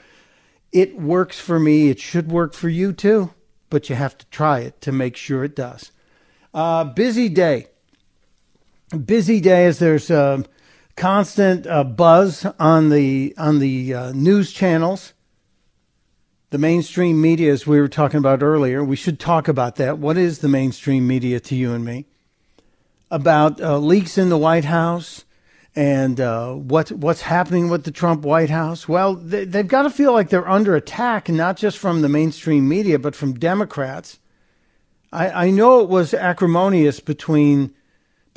It 0.73 0.99
works 0.99 1.39
for 1.39 1.59
me. 1.59 1.89
It 1.89 1.99
should 1.99 2.29
work 2.29 2.53
for 2.53 2.67
you 2.67 2.91
too, 2.91 3.33
but 3.69 3.89
you 3.89 3.95
have 3.95 4.17
to 4.17 4.25
try 4.25 4.59
it 4.59 4.81
to 4.81 4.91
make 4.91 5.15
sure 5.15 5.45
it 5.45 5.55
does. 5.55 5.91
Uh, 6.53 6.83
busy 6.83 7.29
day. 7.29 7.67
Busy 9.05 9.39
day 9.39 9.65
as 9.65 9.79
there's 9.79 10.11
uh, 10.11 10.43
constant 10.97 11.65
uh, 11.67 11.83
buzz 11.83 12.45
on 12.59 12.89
the 12.89 13.33
on 13.37 13.59
the 13.59 13.93
uh, 13.93 14.11
news 14.11 14.51
channels. 14.51 15.13
The 16.49 16.57
mainstream 16.57 17.21
media, 17.21 17.51
as 17.51 17.67
we 17.67 17.79
were 17.79 17.89
talking 17.89 18.17
about 18.17 18.41
earlier, 18.41 18.83
we 18.83 18.95
should 18.95 19.19
talk 19.19 19.47
about 19.47 19.75
that. 19.75 19.97
What 19.99 20.17
is 20.17 20.39
the 20.39 20.47
mainstream 20.47 21.05
media 21.05 21.39
to 21.41 21.55
you 21.55 21.73
and 21.73 21.85
me? 21.85 22.05
About 23.11 23.61
uh, 23.61 23.77
leaks 23.77 24.17
in 24.17 24.29
the 24.29 24.37
White 24.37 24.65
House 24.65 25.25
and 25.75 26.19
uh, 26.19 26.53
what 26.53 26.91
what's 26.91 27.21
happening 27.21 27.69
with 27.69 27.83
the 27.83 27.91
Trump 27.91 28.23
White 28.23 28.49
House. 28.49 28.87
Well, 28.87 29.13
they, 29.13 29.45
they've 29.45 29.67
got 29.67 29.83
to 29.83 29.89
feel 29.89 30.13
like 30.13 30.29
they're 30.29 30.49
under 30.49 30.75
attack, 30.75 31.29
not 31.29 31.57
just 31.57 31.77
from 31.77 32.01
the 32.01 32.09
mainstream 32.09 32.67
media, 32.67 32.97
but 32.97 33.15
from 33.15 33.33
Democrats. 33.33 34.19
I, 35.13 35.47
I 35.47 35.49
know 35.51 35.81
it 35.81 35.89
was 35.89 36.13
acrimonious 36.13 36.99
between 36.99 37.73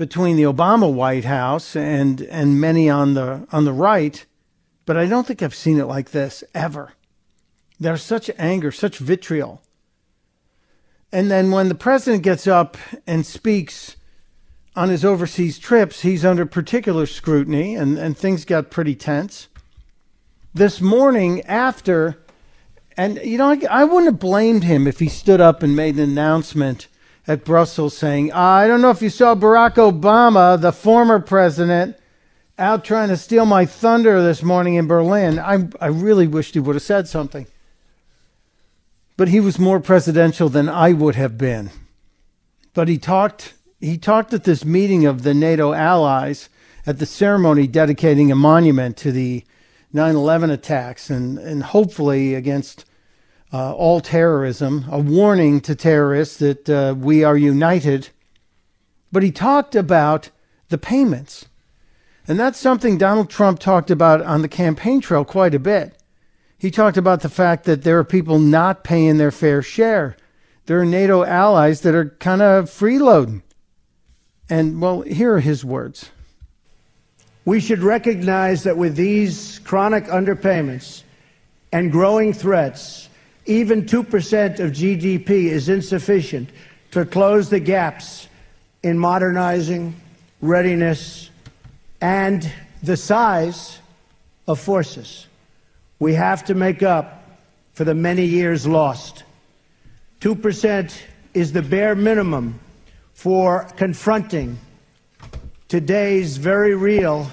between 0.01 0.37
the 0.37 0.45
Obama 0.45 0.91
White 0.91 1.27
House 1.27 1.77
and 1.77 2.23
and 2.23 2.59
many 2.59 2.89
on 2.89 3.13
the 3.13 3.47
on 3.53 3.67
the 3.67 3.73
right, 3.75 4.25
but 4.87 4.97
I 4.97 5.05
don't 5.05 5.27
think 5.27 5.43
I've 5.43 5.55
seen 5.55 5.79
it 5.79 5.85
like 5.85 6.13
this 6.13 6.43
ever. 6.55 6.95
There's 7.79 8.01
such 8.01 8.31
anger, 8.39 8.73
such 8.73 8.97
vitriol. 8.97 9.61
And 11.13 11.31
then 11.31 11.51
when 11.51 11.69
the 11.69 11.75
president 11.75 12.23
gets 12.23 12.47
up 12.47 12.79
and 13.07 13.27
speaks 13.27 13.97
on 14.75 14.89
his 14.89 15.05
overseas 15.05 15.59
trips, 15.59 16.01
he's 16.01 16.25
under 16.25 16.47
particular 16.47 17.05
scrutiny, 17.05 17.75
and, 17.75 17.99
and 17.99 18.17
things 18.17 18.47
got 18.47 18.71
pretty 18.71 18.95
tense. 18.95 19.49
This 20.55 20.81
morning, 20.81 21.43
after, 21.43 22.25
and 22.97 23.19
you 23.23 23.37
know, 23.37 23.51
I, 23.51 23.61
I 23.71 23.85
wouldn't 23.85 24.13
have 24.13 24.19
blamed 24.19 24.65
him 24.65 24.87
if 24.87 24.99
he 24.99 25.09
stood 25.11 25.43
up 25.43 25.63
and 25.63 25.77
made 25.77 25.97
an 25.97 26.09
announcement 26.09 26.89
at 27.26 27.44
Brussels 27.44 27.96
saying, 27.96 28.30
ah, 28.33 28.56
I 28.56 28.66
don't 28.66 28.80
know 28.80 28.90
if 28.90 29.02
you 29.02 29.11
saw 29.11 29.35
Barack 29.35 29.74
Obama, 29.74 30.61
the 30.61 30.72
former 30.72 31.20
president, 31.20 31.96
out 32.59 32.85
trying 32.85 33.09
to 33.09 33.16
steal 33.16 33.46
my 33.46 33.64
thunder 33.64 34.22
this 34.22 34.42
morning 34.42 34.74
in 34.74 34.87
Berlin. 34.87 35.38
I, 35.38 35.68
I 35.80 35.87
really 35.87 36.26
wished 36.26 36.54
he 36.54 36.61
would 36.61 36.76
have 36.76 36.83
said 36.83 37.09
something. 37.09 37.46
But 39.16 39.28
he 39.28 39.40
was 39.40 39.59
more 39.59 39.80
presidential 39.80 40.48
than 40.48 40.68
I 40.68 40.92
would 40.92 41.14
have 41.14 41.37
been. 41.37 41.70
But 42.74 42.88
he 42.88 42.98
talked 42.98 43.54
he 43.80 43.96
talked 43.96 44.35
at 44.35 44.44
this 44.44 44.62
meeting 44.62 45.06
of 45.06 45.22
the 45.22 45.33
NATO 45.33 45.72
allies 45.72 46.50
at 46.87 46.98
the 46.98 47.06
ceremony 47.06 47.66
dedicating 47.66 48.30
a 48.30 48.37
monument 48.37 48.98
to 48.98 49.11
the 49.11 49.44
9/11 49.94 50.50
attacks 50.50 51.11
and 51.11 51.38
and 51.38 51.62
hopefully 51.62 52.35
against 52.35 52.85
uh, 53.53 53.73
all 53.75 54.01
terrorism, 54.01 54.87
a 54.91 54.99
warning 54.99 55.61
to 55.63 55.75
terrorists 55.75 56.37
that 56.39 56.69
uh, 56.69 56.95
we 56.97 57.25
are 57.25 57.37
united. 57.37 58.09
But 59.13 59.23
he 59.23 59.33
talked 59.33 59.75
about 59.75 60.31
the 60.69 60.79
payments 60.79 61.47
and 62.31 62.39
that's 62.39 62.61
something 62.61 62.97
Donald 62.97 63.29
Trump 63.29 63.59
talked 63.59 63.91
about 63.91 64.23
on 64.23 64.43
the 64.43 64.49
campaign 64.49 65.01
trail 65.01 65.25
quite 65.25 65.53
a 65.53 65.59
bit. 65.59 66.01
He 66.57 66.71
talked 66.71 66.97
about 66.97 67.23
the 67.23 67.29
fact 67.29 67.65
that 67.65 67.83
there 67.83 67.99
are 67.99 68.05
people 68.05 68.39
not 68.39 68.85
paying 68.85 69.17
their 69.17 69.33
fair 69.33 69.63
share. 69.63 70.17
There 70.67 70.79
are 70.79 70.85
NATO 70.85 71.25
allies 71.25 71.81
that 71.81 71.97
are 71.97 72.11
kind 72.21 72.41
of 72.41 72.67
freeloading. 72.67 73.43
And, 74.49 74.81
well, 74.81 75.01
here 75.01 75.35
are 75.35 75.41
his 75.41 75.65
words. 75.65 76.11
We 77.45 77.59
should 77.59 77.81
recognize 77.81 78.63
that 78.63 78.77
with 78.77 78.95
these 78.95 79.59
chronic 79.65 80.05
underpayments 80.05 81.03
and 81.73 81.91
growing 81.91 82.33
threats, 82.33 83.09
even 83.51 83.83
2% 83.83 84.61
of 84.61 84.71
GDP 84.71 85.47
is 85.47 85.69
insufficient 85.69 86.49
to 86.93 87.05
close 87.05 87.51
the 87.51 87.59
gaps 87.59 88.29
in 88.83 88.97
modernizing, 88.97 90.01
readiness, 90.41 91.31
and 92.01 92.51
the 92.83 92.97
size 92.97 93.79
of 94.47 94.61
forces. 94.61 95.27
We 95.99 96.15
have 96.15 96.45
to 96.45 96.55
make 96.55 96.85
up 96.85 97.39
for 97.73 97.85
the 97.85 97.95
many 97.95 98.25
years 98.25 98.67
lost. 98.67 99.25
2% 100.21 100.93
is 101.35 101.53
the 101.53 101.63
bare 101.63 101.97
minimum 101.97 102.61
for 103.15 103.65
confronting 103.77 104.59
today's 105.69 106.37
very 106.37 106.75
real 106.75 107.29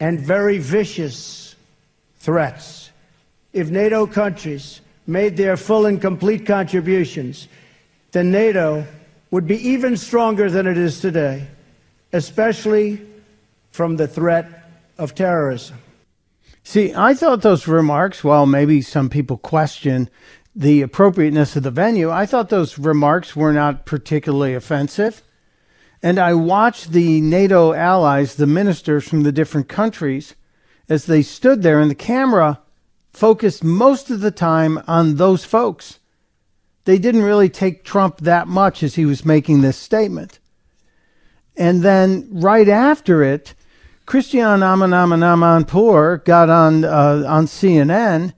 and 0.00 0.20
very 0.20 0.58
vicious 0.58 1.54
threats. 2.18 2.79
If 3.52 3.70
NATO 3.70 4.06
countries 4.06 4.80
made 5.06 5.36
their 5.36 5.56
full 5.56 5.86
and 5.86 6.00
complete 6.00 6.46
contributions, 6.46 7.48
then 8.12 8.30
NATO 8.30 8.86
would 9.30 9.46
be 9.46 9.68
even 9.70 9.96
stronger 9.96 10.50
than 10.50 10.66
it 10.66 10.78
is 10.78 11.00
today, 11.00 11.46
especially 12.12 13.00
from 13.70 13.96
the 13.96 14.08
threat 14.08 14.46
of 14.98 15.14
terrorism. 15.14 15.78
See, 16.62 16.92
I 16.94 17.14
thought 17.14 17.42
those 17.42 17.66
remarks, 17.66 18.22
while 18.22 18.46
maybe 18.46 18.82
some 18.82 19.08
people 19.08 19.38
question 19.38 20.10
the 20.54 20.82
appropriateness 20.82 21.56
of 21.56 21.62
the 21.62 21.70
venue, 21.70 22.10
I 22.10 22.26
thought 22.26 22.48
those 22.48 22.78
remarks 22.78 23.34
were 23.34 23.52
not 23.52 23.86
particularly 23.86 24.54
offensive. 24.54 25.22
And 26.02 26.18
I 26.18 26.34
watched 26.34 26.92
the 26.92 27.20
NATO 27.20 27.72
allies, 27.72 28.34
the 28.34 28.46
ministers 28.46 29.08
from 29.08 29.22
the 29.22 29.32
different 29.32 29.68
countries, 29.68 30.34
as 30.88 31.06
they 31.06 31.22
stood 31.22 31.62
there, 31.62 31.80
and 31.80 31.90
the 31.90 31.94
camera 31.94 32.60
focused 33.12 33.64
most 33.64 34.10
of 34.10 34.20
the 34.20 34.30
time 34.30 34.82
on 34.86 35.16
those 35.16 35.44
folks. 35.44 35.98
They 36.84 36.98
didn't 36.98 37.22
really 37.22 37.48
take 37.48 37.84
Trump 37.84 38.18
that 38.20 38.48
much 38.48 38.82
as 38.82 38.94
he 38.94 39.04
was 39.04 39.24
making 39.24 39.60
this 39.60 39.76
statement. 39.76 40.38
And 41.56 41.82
then 41.82 42.28
right 42.30 42.68
after 42.68 43.22
it, 43.22 43.54
Christiane 44.06 44.60
Amanpour 44.60 46.24
got 46.24 46.48
on 46.48 46.84
uh, 46.84 47.24
on 47.28 47.46
CNN 47.46 48.32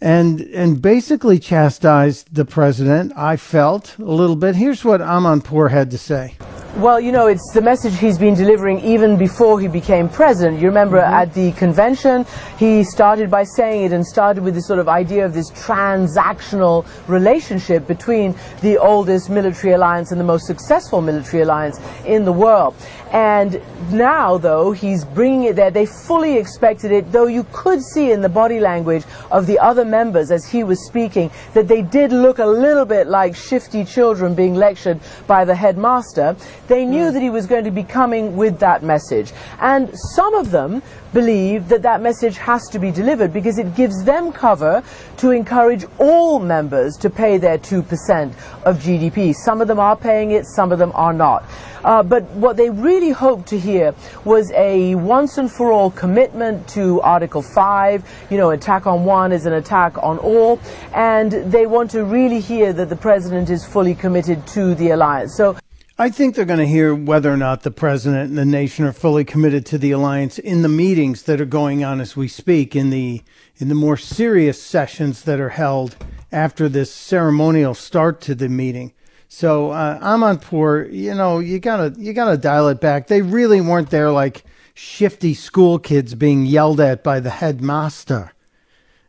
and 0.00 0.40
and 0.40 0.82
basically 0.82 1.38
chastised 1.38 2.34
the 2.34 2.44
president. 2.44 3.12
I 3.16 3.36
felt 3.36 3.96
a 3.98 4.04
little 4.04 4.36
bit. 4.36 4.56
Here's 4.56 4.84
what 4.84 5.00
Amanpour 5.00 5.70
had 5.70 5.90
to 5.92 5.98
say. 5.98 6.36
Well, 6.76 7.00
you 7.00 7.10
know, 7.10 7.26
it's 7.26 7.52
the 7.54 7.62
message 7.62 7.96
he's 7.96 8.18
been 8.18 8.34
delivering 8.34 8.80
even 8.80 9.16
before 9.16 9.58
he 9.58 9.66
became 9.66 10.10
president. 10.10 10.60
You 10.60 10.68
remember 10.68 10.98
mm-hmm. 10.98 11.14
at 11.14 11.32
the 11.32 11.52
convention, 11.52 12.26
he 12.58 12.84
started 12.84 13.30
by 13.30 13.44
saying 13.44 13.84
it 13.84 13.92
and 13.94 14.06
started 14.06 14.44
with 14.44 14.54
this 14.54 14.66
sort 14.66 14.78
of 14.78 14.86
idea 14.86 15.24
of 15.24 15.32
this 15.32 15.50
transactional 15.52 16.86
relationship 17.08 17.86
between 17.86 18.34
the 18.60 18.76
oldest 18.76 19.30
military 19.30 19.72
alliance 19.72 20.10
and 20.10 20.20
the 20.20 20.24
most 20.24 20.46
successful 20.46 21.00
military 21.00 21.42
alliance 21.42 21.80
in 22.04 22.26
the 22.26 22.32
world. 22.32 22.74
And 23.12 23.60
now, 23.92 24.36
though, 24.36 24.72
he's 24.72 25.04
bringing 25.04 25.44
it 25.44 25.56
there. 25.56 25.70
They 25.70 25.86
fully 25.86 26.36
expected 26.36 26.90
it, 26.90 27.12
though 27.12 27.26
you 27.26 27.46
could 27.52 27.82
see 27.82 28.10
in 28.10 28.20
the 28.20 28.28
body 28.28 28.58
language 28.58 29.04
of 29.30 29.46
the 29.46 29.58
other 29.58 29.84
members 29.84 30.30
as 30.30 30.44
he 30.44 30.64
was 30.64 30.84
speaking 30.86 31.30
that 31.54 31.68
they 31.68 31.82
did 31.82 32.12
look 32.12 32.38
a 32.38 32.46
little 32.46 32.84
bit 32.84 33.06
like 33.06 33.36
shifty 33.36 33.84
children 33.84 34.34
being 34.34 34.54
lectured 34.54 34.98
by 35.26 35.44
the 35.44 35.54
headmaster. 35.54 36.36
They 36.66 36.84
knew 36.84 37.10
mm. 37.10 37.12
that 37.12 37.22
he 37.22 37.30
was 37.30 37.46
going 37.46 37.64
to 37.64 37.70
be 37.70 37.84
coming 37.84 38.36
with 38.36 38.58
that 38.58 38.82
message. 38.82 39.32
And 39.60 39.96
some 40.14 40.34
of 40.34 40.50
them 40.50 40.82
believe 41.12 41.68
that 41.68 41.82
that 41.82 42.02
message 42.02 42.36
has 42.36 42.68
to 42.68 42.78
be 42.78 42.90
delivered 42.90 43.32
because 43.32 43.58
it 43.58 43.74
gives 43.74 44.04
them 44.04 44.32
cover 44.32 44.82
to 45.16 45.30
encourage 45.30 45.84
all 45.98 46.38
members 46.38 46.96
to 46.96 47.08
pay 47.08 47.38
their 47.38 47.56
2% 47.56 48.34
of 48.64 48.78
GDP. 48.78 49.34
Some 49.34 49.60
of 49.60 49.68
them 49.68 49.78
are 49.78 49.96
paying 49.96 50.32
it, 50.32 50.44
some 50.44 50.72
of 50.72 50.78
them 50.78 50.92
are 50.94 51.12
not. 51.12 51.44
Uh, 51.84 52.02
but 52.02 52.24
what 52.30 52.56
they 52.56 52.70
really 52.70 53.10
hoped 53.10 53.46
to 53.48 53.58
hear 53.58 53.94
was 54.24 54.50
a 54.52 54.94
once 54.96 55.38
and 55.38 55.50
for 55.50 55.72
all 55.72 55.90
commitment 55.90 56.66
to 56.68 57.00
Article 57.02 57.42
5. 57.42 58.04
You 58.30 58.36
know, 58.36 58.50
attack 58.50 58.86
on 58.86 59.04
one 59.04 59.32
is 59.32 59.46
an 59.46 59.54
attack 59.54 59.96
on 60.02 60.18
all. 60.18 60.60
And 60.94 61.32
they 61.32 61.66
want 61.66 61.90
to 61.92 62.04
really 62.04 62.40
hear 62.40 62.72
that 62.72 62.88
the 62.88 62.96
president 62.96 63.50
is 63.50 63.64
fully 63.64 63.94
committed 63.94 64.46
to 64.48 64.74
the 64.74 64.90
alliance. 64.90 65.36
So 65.36 65.56
I 65.98 66.10
think 66.10 66.34
they're 66.34 66.44
going 66.44 66.58
to 66.58 66.66
hear 66.66 66.94
whether 66.94 67.32
or 67.32 67.38
not 67.38 67.62
the 67.62 67.70
president 67.70 68.28
and 68.28 68.36
the 68.36 68.44
nation 68.44 68.84
are 68.84 68.92
fully 68.92 69.24
committed 69.24 69.64
to 69.66 69.78
the 69.78 69.92
alliance 69.92 70.38
in 70.38 70.60
the 70.60 70.68
meetings 70.68 71.22
that 71.22 71.40
are 71.40 71.46
going 71.46 71.84
on 71.84 72.02
as 72.02 72.14
we 72.14 72.28
speak, 72.28 72.76
in 72.76 72.90
the 72.90 73.22
in 73.56 73.68
the 73.68 73.74
more 73.74 73.96
serious 73.96 74.62
sessions 74.62 75.22
that 75.22 75.40
are 75.40 75.48
held 75.48 75.96
after 76.30 76.68
this 76.68 76.92
ceremonial 76.92 77.72
start 77.72 78.20
to 78.20 78.34
the 78.34 78.50
meeting. 78.50 78.92
So 79.28 79.70
uh, 79.70 79.98
Amanpour. 80.00 80.92
You 80.92 81.14
know, 81.14 81.38
you 81.38 81.58
gotta 81.58 81.94
you 81.98 82.12
gotta 82.12 82.36
dial 82.36 82.68
it 82.68 82.80
back. 82.80 83.06
They 83.06 83.22
really 83.22 83.60
weren't 83.60 83.90
there 83.90 84.10
like 84.10 84.44
shifty 84.74 85.34
school 85.34 85.78
kids 85.78 86.14
being 86.14 86.46
yelled 86.46 86.80
at 86.80 87.02
by 87.02 87.20
the 87.20 87.30
headmaster, 87.30 88.32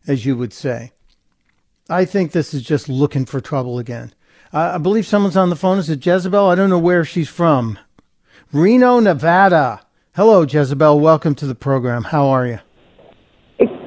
as 0.08 0.26
you 0.26 0.38
would 0.38 0.54
say. 0.54 0.92
I 1.90 2.06
think 2.06 2.32
this 2.32 2.54
is 2.54 2.64
just 2.64 2.90
looking 2.90 3.26
for 3.26 3.40
trouble 3.40 3.80
again. 3.80 4.14
Uh, 4.54 4.74
I 4.76 4.78
believe 4.78 5.06
someone's 5.06 5.38
on 5.38 5.50
the 5.50 5.56
phone. 5.56 5.78
Is 5.78 5.90
it 5.90 6.06
Jezebel? 6.06 6.48
I 6.50 6.56
don't 6.56 6.70
know 6.70 6.80
where 6.80 7.06
she's 7.06 7.30
from. 7.30 7.80
Reno, 8.52 9.00
Nevada. 9.00 9.82
Hello, 10.16 10.44
Jezebel. 10.44 11.00
Welcome 11.00 11.36
to 11.36 11.46
the 11.46 11.56
program. 11.56 12.06
How 12.06 12.28
are 12.28 12.48
you? 12.48 12.60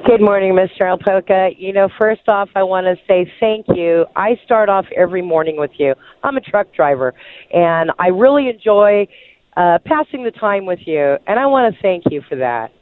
Good 0.05 0.19
morning, 0.19 0.53
Mr. 0.53 0.97
Opelka. 0.97 1.53
You 1.59 1.73
know, 1.73 1.87
first 1.99 2.27
off, 2.27 2.49
I 2.55 2.63
want 2.63 2.85
to 2.85 2.95
say 3.07 3.31
thank 3.39 3.67
you. 3.69 4.05
I 4.15 4.39
start 4.43 4.67
off 4.67 4.85
every 4.95 5.21
morning 5.21 5.57
with 5.57 5.71
you. 5.77 5.93
I'm 6.23 6.37
a 6.37 6.41
truck 6.41 6.73
driver, 6.73 7.13
and 7.53 7.91
I 7.99 8.07
really 8.07 8.49
enjoy 8.49 9.07
uh, 9.55 9.77
passing 9.85 10.23
the 10.23 10.31
time 10.31 10.65
with 10.65 10.79
you, 10.85 11.17
and 11.27 11.39
I 11.39 11.45
want 11.45 11.75
to 11.75 11.81
thank 11.83 12.05
you 12.09 12.23
for 12.27 12.35
that. 12.37 12.73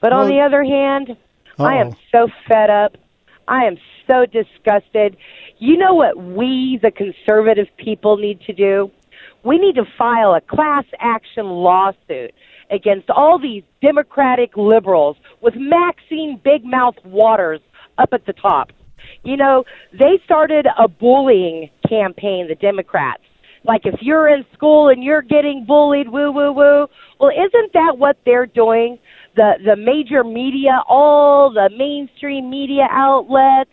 But 0.00 0.12
well, 0.12 0.22
on 0.22 0.28
the 0.28 0.40
other 0.40 0.64
hand, 0.64 1.10
uh-oh. 1.10 1.64
I 1.64 1.74
am 1.74 1.92
so 2.10 2.28
fed 2.48 2.70
up. 2.70 2.96
I 3.48 3.64
am 3.64 3.76
so 4.06 4.24
disgusted. 4.24 5.18
You 5.58 5.76
know 5.76 5.92
what 5.92 6.16
we, 6.16 6.78
the 6.82 6.90
conservative 6.90 7.68
people, 7.76 8.16
need 8.16 8.40
to 8.42 8.54
do? 8.54 8.90
We 9.44 9.58
need 9.58 9.74
to 9.74 9.84
file 9.98 10.34
a 10.34 10.40
class 10.40 10.84
action 11.00 11.46
lawsuit 11.46 12.32
against 12.72 13.10
all 13.10 13.38
these 13.38 13.62
Democratic 13.80 14.56
liberals 14.56 15.16
with 15.40 15.54
Maxine 15.56 16.40
Big 16.42 16.64
Mouth 16.64 16.96
Waters 17.04 17.60
up 17.98 18.08
at 18.12 18.26
the 18.26 18.32
top. 18.32 18.70
You 19.24 19.36
know, 19.36 19.64
they 19.92 20.18
started 20.24 20.66
a 20.78 20.88
bullying 20.88 21.70
campaign, 21.88 22.48
the 22.48 22.54
Democrats. 22.54 23.22
Like 23.64 23.82
if 23.84 24.00
you're 24.00 24.28
in 24.28 24.44
school 24.54 24.88
and 24.88 25.04
you're 25.04 25.22
getting 25.22 25.64
bullied, 25.66 26.08
woo 26.08 26.32
woo 26.32 26.52
woo. 26.52 26.86
Well, 27.20 27.30
isn't 27.30 27.72
that 27.74 27.98
what 27.98 28.16
they're 28.24 28.46
doing? 28.46 28.98
The 29.36 29.52
the 29.64 29.76
major 29.76 30.24
media, 30.24 30.82
all 30.88 31.52
the 31.52 31.70
mainstream 31.76 32.50
media 32.50 32.88
outlets, 32.90 33.70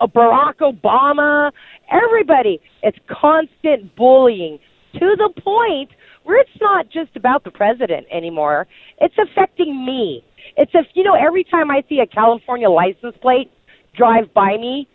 uh, 0.00 0.06
Barack 0.06 0.58
Obama, 0.60 1.50
everybody. 1.90 2.60
It's 2.82 2.98
constant 3.08 3.96
bullying. 3.96 4.58
to 4.94 5.16
the 5.16 5.30
point 5.40 5.90
where 6.24 6.40
it's 6.40 6.50
not 6.60 6.88
just 6.90 7.16
about 7.16 7.44
the 7.44 7.50
president 7.50 8.06
anymore. 8.10 8.66
It's 9.00 9.14
affecting 9.18 9.84
me. 9.84 10.24
It's 10.56 10.74
a 10.74 10.82
you 10.94 11.04
know 11.04 11.14
every 11.14 11.44
time 11.44 11.70
I 11.70 11.82
see 11.88 12.00
a 12.00 12.06
California 12.06 12.68
license 12.68 13.16
plate 13.20 13.50
drive 13.96 14.32
by 14.34 14.56
me, 14.56 14.88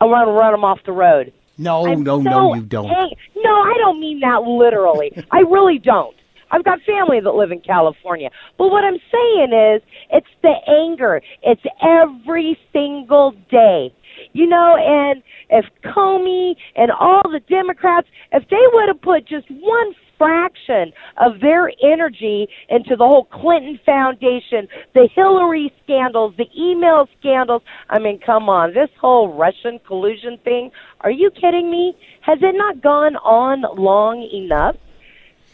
I 0.00 0.04
want 0.04 0.28
to 0.28 0.32
run 0.32 0.52
them 0.52 0.64
off 0.64 0.80
the 0.84 0.92
road. 0.92 1.32
No, 1.58 1.86
I'm 1.86 2.02
no, 2.02 2.18
so 2.18 2.30
no, 2.30 2.54
you 2.54 2.62
don't. 2.62 2.90
ang- 2.90 3.14
no, 3.36 3.50
I 3.50 3.74
don't 3.78 4.00
mean 4.00 4.20
that 4.20 4.42
literally. 4.42 5.12
I 5.30 5.40
really 5.40 5.78
don't. 5.78 6.16
I've 6.50 6.64
got 6.64 6.80
family 6.82 7.18
that 7.20 7.32
live 7.32 7.50
in 7.50 7.60
California. 7.60 8.30
But 8.58 8.68
what 8.68 8.84
I'm 8.84 8.98
saying 9.10 9.52
is, 9.52 9.82
it's 10.10 10.26
the 10.42 10.54
anger. 10.68 11.22
It's 11.42 11.62
every 11.82 12.58
single 12.72 13.32
day. 13.50 13.92
You 14.34 14.46
know, 14.46 14.76
and 14.76 15.22
if 15.48 15.64
Comey 15.82 16.54
and 16.76 16.90
all 16.92 17.22
the 17.24 17.40
Democrats, 17.48 18.06
if 18.32 18.48
they 18.50 18.62
would 18.72 18.88
have 18.88 19.00
put 19.00 19.26
just 19.26 19.50
one 19.50 19.94
fraction 20.22 20.92
of 21.16 21.40
their 21.40 21.72
energy 21.82 22.48
into 22.68 22.94
the 22.94 23.04
whole 23.06 23.24
Clinton 23.24 23.80
Foundation, 23.84 24.68
the 24.94 25.08
Hillary 25.12 25.72
scandals, 25.82 26.34
the 26.36 26.48
email 26.56 27.08
scandals. 27.18 27.62
I 27.90 27.98
mean, 27.98 28.20
come 28.20 28.48
on, 28.48 28.72
this 28.72 28.90
whole 29.00 29.34
Russian 29.34 29.80
collusion 29.80 30.38
thing. 30.38 30.70
Are 31.00 31.10
you 31.10 31.30
kidding 31.30 31.70
me? 31.70 31.96
Has 32.20 32.38
it 32.40 32.54
not 32.56 32.80
gone 32.80 33.16
on 33.16 33.62
long 33.76 34.22
enough? 34.22 34.76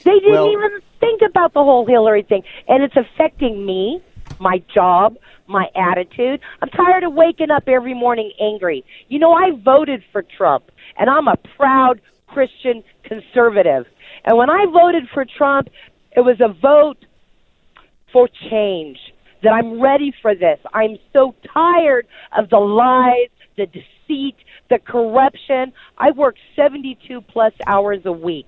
They 0.04 0.18
didn't 0.20 0.32
Well- 0.32 0.52
even 0.52 0.80
think 1.00 1.22
about 1.22 1.54
the 1.54 1.64
whole 1.64 1.86
Hillary 1.86 2.22
thing, 2.22 2.44
and 2.68 2.82
it's 2.82 2.96
affecting 2.96 3.64
me, 3.64 4.02
my 4.38 4.58
job, 4.72 5.16
my 5.46 5.70
attitude. 5.74 6.40
I'm 6.60 6.68
tired 6.68 7.04
of 7.04 7.14
waking 7.14 7.50
up 7.50 7.68
every 7.68 7.94
morning 7.94 8.32
angry. 8.38 8.84
You 9.08 9.18
know, 9.18 9.32
I 9.32 9.52
voted 9.52 10.04
for 10.12 10.22
Trump, 10.22 10.70
and 10.98 11.08
I'm 11.08 11.26
a 11.26 11.36
proud 11.56 12.00
Christian 12.28 12.82
conservative. 13.04 13.86
And 14.24 14.36
when 14.36 14.50
I 14.50 14.66
voted 14.66 15.08
for 15.12 15.24
Trump, 15.24 15.68
it 16.16 16.20
was 16.20 16.40
a 16.40 16.52
vote 16.52 17.04
for 18.12 18.28
change. 18.50 18.98
That 19.44 19.50
I'm 19.50 19.80
ready 19.80 20.12
for 20.20 20.34
this. 20.34 20.58
I'm 20.74 20.98
so 21.16 21.32
tired 21.54 22.08
of 22.36 22.50
the 22.50 22.58
lies, 22.58 23.30
the 23.56 23.66
deceit, 23.66 24.34
the 24.68 24.80
corruption. 24.80 25.72
I 25.96 26.10
work 26.10 26.34
72 26.56 27.20
plus 27.20 27.52
hours 27.64 28.00
a 28.04 28.10
week 28.10 28.46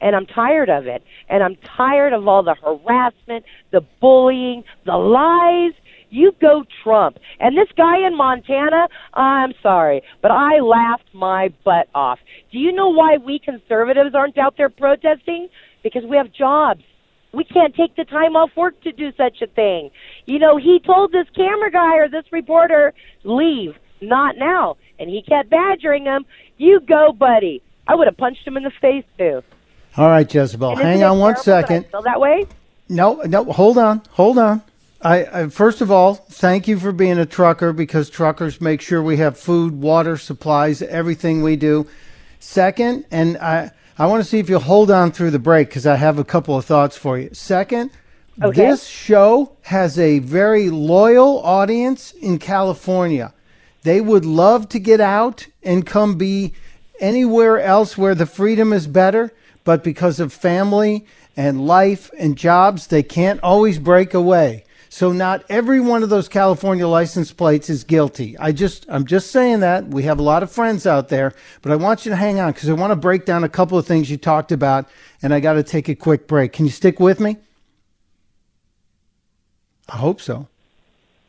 and 0.00 0.14
I'm 0.14 0.26
tired 0.26 0.68
of 0.68 0.86
it. 0.86 1.02
And 1.28 1.42
I'm 1.42 1.56
tired 1.76 2.12
of 2.12 2.26
all 2.28 2.42
the 2.42 2.54
harassment, 2.54 3.44
the 3.70 3.80
bullying, 4.00 4.64
the 4.84 4.96
lies. 4.96 5.72
You 6.14 6.32
go 6.40 6.64
Trump. 6.84 7.18
And 7.40 7.58
this 7.58 7.66
guy 7.76 8.06
in 8.06 8.16
Montana, 8.16 8.86
I'm 9.14 9.52
sorry, 9.60 10.00
but 10.22 10.30
I 10.30 10.60
laughed 10.60 11.12
my 11.12 11.52
butt 11.64 11.88
off. 11.92 12.20
Do 12.52 12.58
you 12.60 12.70
know 12.70 12.88
why 12.88 13.16
we 13.16 13.40
conservatives 13.40 14.14
aren't 14.14 14.38
out 14.38 14.56
there 14.56 14.70
protesting? 14.70 15.48
Because 15.82 16.04
we 16.04 16.16
have 16.16 16.32
jobs. 16.32 16.84
We 17.32 17.42
can't 17.42 17.74
take 17.74 17.96
the 17.96 18.04
time 18.04 18.36
off 18.36 18.50
work 18.56 18.80
to 18.82 18.92
do 18.92 19.10
such 19.16 19.42
a 19.42 19.48
thing. 19.48 19.90
You 20.26 20.38
know, 20.38 20.56
he 20.56 20.78
told 20.78 21.10
this 21.10 21.26
camera 21.34 21.72
guy 21.72 21.96
or 21.96 22.08
this 22.08 22.30
reporter, 22.30 22.94
leave, 23.24 23.74
not 24.00 24.36
now. 24.38 24.76
And 25.00 25.10
he 25.10 25.20
kept 25.20 25.50
badgering 25.50 26.04
him. 26.04 26.26
You 26.58 26.78
go, 26.78 27.12
buddy. 27.12 27.60
I 27.88 27.96
would 27.96 28.06
have 28.06 28.16
punched 28.16 28.46
him 28.46 28.56
in 28.56 28.62
the 28.62 28.70
face, 28.80 29.04
too. 29.18 29.42
All 29.96 30.08
right, 30.08 30.32
Jezebel, 30.32 30.76
hang 30.76 31.02
on 31.02 31.18
one 31.18 31.34
terrible 31.34 31.68
that 31.68 31.90
feel 31.90 32.02
that 32.02 32.20
way? 32.20 32.46
No, 32.88 33.14
no, 33.22 33.44
hold 33.44 33.78
on, 33.78 34.02
hold 34.10 34.38
on. 34.38 34.62
I, 35.04 35.42
I 35.42 35.48
first 35.48 35.80
of 35.82 35.90
all, 35.90 36.14
thank 36.14 36.66
you 36.66 36.78
for 36.78 36.90
being 36.90 37.18
a 37.18 37.26
trucker 37.26 37.72
because 37.72 38.08
truckers 38.08 38.60
make 38.60 38.80
sure 38.80 39.02
we 39.02 39.18
have 39.18 39.38
food, 39.38 39.80
water, 39.80 40.16
supplies, 40.16 40.80
everything 40.80 41.42
we 41.42 41.56
do. 41.56 41.86
Second, 42.40 43.04
and 43.10 43.36
I 43.38 43.70
I 43.98 44.06
want 44.06 44.22
to 44.24 44.28
see 44.28 44.38
if 44.38 44.48
you'll 44.48 44.60
hold 44.60 44.90
on 44.90 45.12
through 45.12 45.30
the 45.30 45.38
break 45.38 45.68
because 45.68 45.86
I 45.86 45.96
have 45.96 46.18
a 46.18 46.24
couple 46.24 46.56
of 46.56 46.64
thoughts 46.64 46.96
for 46.96 47.18
you. 47.18 47.30
Second, 47.32 47.90
Okay. 48.42 48.66
this 48.66 48.86
show 48.86 49.52
has 49.62 49.96
a 49.98 50.18
very 50.18 50.68
loyal 50.68 51.40
audience 51.44 52.10
in 52.12 52.38
California. 52.38 53.32
They 53.84 54.00
would 54.00 54.24
love 54.24 54.68
to 54.70 54.80
get 54.80 55.00
out 55.00 55.46
and 55.62 55.86
come 55.86 56.16
be 56.16 56.52
anywhere 56.98 57.60
else 57.60 57.96
where 57.96 58.14
the 58.16 58.26
freedom 58.26 58.72
is 58.72 58.88
better, 58.88 59.32
but 59.62 59.84
because 59.84 60.18
of 60.18 60.32
family 60.32 61.06
and 61.36 61.64
life 61.64 62.10
and 62.18 62.36
jobs, 62.36 62.88
they 62.88 63.04
can't 63.04 63.38
always 63.42 63.78
break 63.78 64.14
away. 64.14 64.63
So 64.94 65.10
not 65.10 65.44
every 65.48 65.80
one 65.80 66.04
of 66.04 66.08
those 66.08 66.28
California 66.28 66.86
license 66.86 67.32
plates 67.32 67.68
is 67.68 67.82
guilty. 67.82 68.38
I 68.38 68.52
just 68.52 68.86
I'm 68.88 69.04
just 69.04 69.32
saying 69.32 69.58
that. 69.58 69.88
We 69.88 70.04
have 70.04 70.20
a 70.20 70.22
lot 70.22 70.44
of 70.44 70.52
friends 70.52 70.86
out 70.86 71.08
there, 71.08 71.32
but 71.62 71.72
I 71.72 71.74
want 71.74 72.06
you 72.06 72.10
to 72.10 72.16
hang 72.16 72.38
on 72.38 72.52
cuz 72.52 72.68
I 72.68 72.74
want 72.74 72.92
to 72.92 72.96
break 72.96 73.24
down 73.24 73.42
a 73.42 73.48
couple 73.48 73.76
of 73.76 73.88
things 73.88 74.08
you 74.08 74.16
talked 74.16 74.52
about 74.52 74.86
and 75.20 75.34
I 75.34 75.40
got 75.40 75.54
to 75.54 75.64
take 75.64 75.88
a 75.88 75.96
quick 75.96 76.28
break. 76.28 76.52
Can 76.52 76.64
you 76.64 76.70
stick 76.70 77.00
with 77.00 77.18
me? 77.18 77.38
I 79.88 79.96
hope 79.96 80.20
so. 80.20 80.46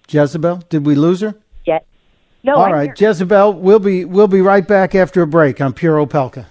Jezebel, 0.09 0.57
did 0.69 0.85
we 0.85 0.93
lose 0.93 1.21
her? 1.21 1.33
Yeah. 1.65 1.79
No, 2.43 2.57
All 2.57 2.65
I'm 2.65 2.71
right, 2.71 2.95
here. 2.95 3.09
Jezebel, 3.09 3.53
we'll 3.53 3.79
be 3.79 4.05
we'll 4.05 4.27
be 4.27 4.41
right 4.41 4.67
back 4.67 4.93
after 4.93 5.23
a 5.23 5.27
break 5.27 5.59
on 5.59 5.73
Pure 5.73 6.05
Opelka. 6.05 6.45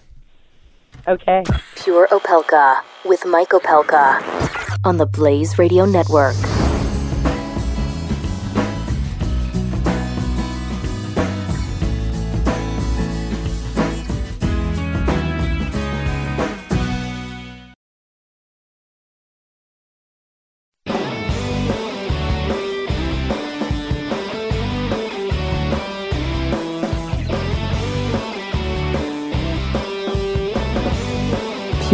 Okay. 1.07 1.45
Pure 1.77 2.09
Opelka 2.09 2.83
with 3.05 3.25
Mike 3.25 3.51
Opelka 3.51 4.21
on 4.85 4.97
the 4.97 5.07
Blaze 5.07 5.61
Radio 5.61 5.85
Network. 5.85 6.35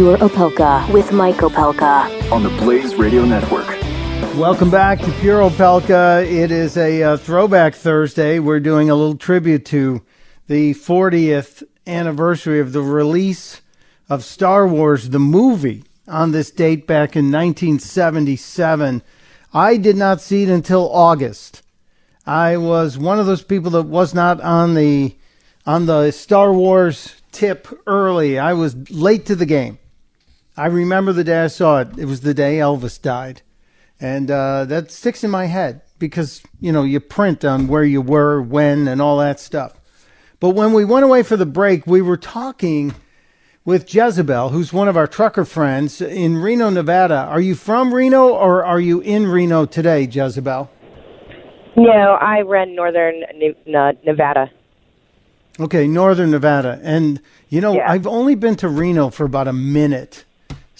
Pure 0.01 0.17
Opelka 0.17 0.91
with 0.91 1.11
Mike 1.11 1.35
Opelka. 1.35 2.31
on 2.31 2.41
the 2.41 2.49
Blaze 2.49 2.95
Radio 2.95 3.23
Network. 3.23 3.67
Welcome 4.35 4.71
back 4.71 4.97
to 5.01 5.11
Pure 5.19 5.47
Opelka. 5.47 6.25
It 6.25 6.49
is 6.49 6.75
a 6.75 7.03
uh, 7.03 7.17
throwback 7.17 7.75
Thursday. 7.75 8.39
We're 8.39 8.59
doing 8.59 8.89
a 8.89 8.95
little 8.95 9.15
tribute 9.15 9.63
to 9.65 10.01
the 10.47 10.73
40th 10.73 11.61
anniversary 11.85 12.59
of 12.59 12.73
the 12.73 12.81
release 12.81 13.61
of 14.09 14.23
Star 14.23 14.67
Wars, 14.67 15.09
the 15.09 15.19
movie, 15.19 15.83
on 16.07 16.31
this 16.31 16.49
date 16.49 16.87
back 16.87 17.15
in 17.15 17.25
1977. 17.25 19.03
I 19.53 19.77
did 19.77 19.97
not 19.97 20.19
see 20.19 20.41
it 20.41 20.49
until 20.49 20.91
August. 20.91 21.61
I 22.25 22.57
was 22.57 22.97
one 22.97 23.19
of 23.19 23.27
those 23.27 23.43
people 23.43 23.69
that 23.69 23.83
was 23.83 24.15
not 24.15 24.41
on 24.41 24.73
the 24.73 25.15
on 25.67 25.85
the 25.85 26.09
Star 26.09 26.51
Wars 26.51 27.13
tip 27.31 27.67
early. 27.85 28.39
I 28.39 28.53
was 28.53 28.89
late 28.89 29.27
to 29.27 29.35
the 29.35 29.45
game. 29.45 29.77
I 30.57 30.67
remember 30.67 31.13
the 31.13 31.23
day 31.23 31.43
I 31.43 31.47
saw 31.47 31.79
it. 31.79 31.97
It 31.97 32.05
was 32.05 32.21
the 32.21 32.33
day 32.33 32.57
Elvis 32.57 33.01
died. 33.01 33.41
And 33.99 34.29
uh, 34.29 34.65
that 34.65 34.91
sticks 34.91 35.23
in 35.23 35.31
my 35.31 35.45
head 35.45 35.81
because, 35.99 36.41
you 36.59 36.71
know, 36.71 36.83
you 36.83 36.99
print 36.99 37.45
on 37.45 37.67
where 37.67 37.83
you 37.83 38.01
were, 38.01 38.41
when, 38.41 38.87
and 38.87 39.01
all 39.01 39.19
that 39.19 39.39
stuff. 39.39 39.79
But 40.39 40.49
when 40.49 40.73
we 40.73 40.83
went 40.83 41.05
away 41.05 41.23
for 41.23 41.37
the 41.37 41.45
break, 41.45 41.85
we 41.85 42.01
were 42.01 42.17
talking 42.17 42.95
with 43.63 43.93
Jezebel, 43.93 44.49
who's 44.49 44.73
one 44.73 44.87
of 44.87 44.97
our 44.97 45.05
trucker 45.05 45.45
friends 45.45 46.01
in 46.01 46.37
Reno, 46.37 46.71
Nevada. 46.71 47.27
Are 47.29 47.39
you 47.39 47.53
from 47.53 47.93
Reno 47.93 48.29
or 48.29 48.65
are 48.65 48.79
you 48.79 49.01
in 49.01 49.27
Reno 49.27 49.67
today, 49.67 50.01
Jezebel? 50.01 50.69
No, 51.77 52.17
I 52.19 52.41
run 52.41 52.75
northern 52.75 53.19
Ne- 53.35 53.55
Ne- 53.67 53.99
Nevada. 54.03 54.49
Okay, 55.59 55.87
Northern 55.87 56.31
Nevada. 56.31 56.79
And, 56.81 57.21
you 57.49 57.61
know, 57.61 57.79
I've 57.79 58.07
only 58.07 58.33
been 58.33 58.55
to 58.57 58.67
Reno 58.67 59.09
for 59.09 59.25
about 59.25 59.47
a 59.47 59.53
minute. 59.53 60.25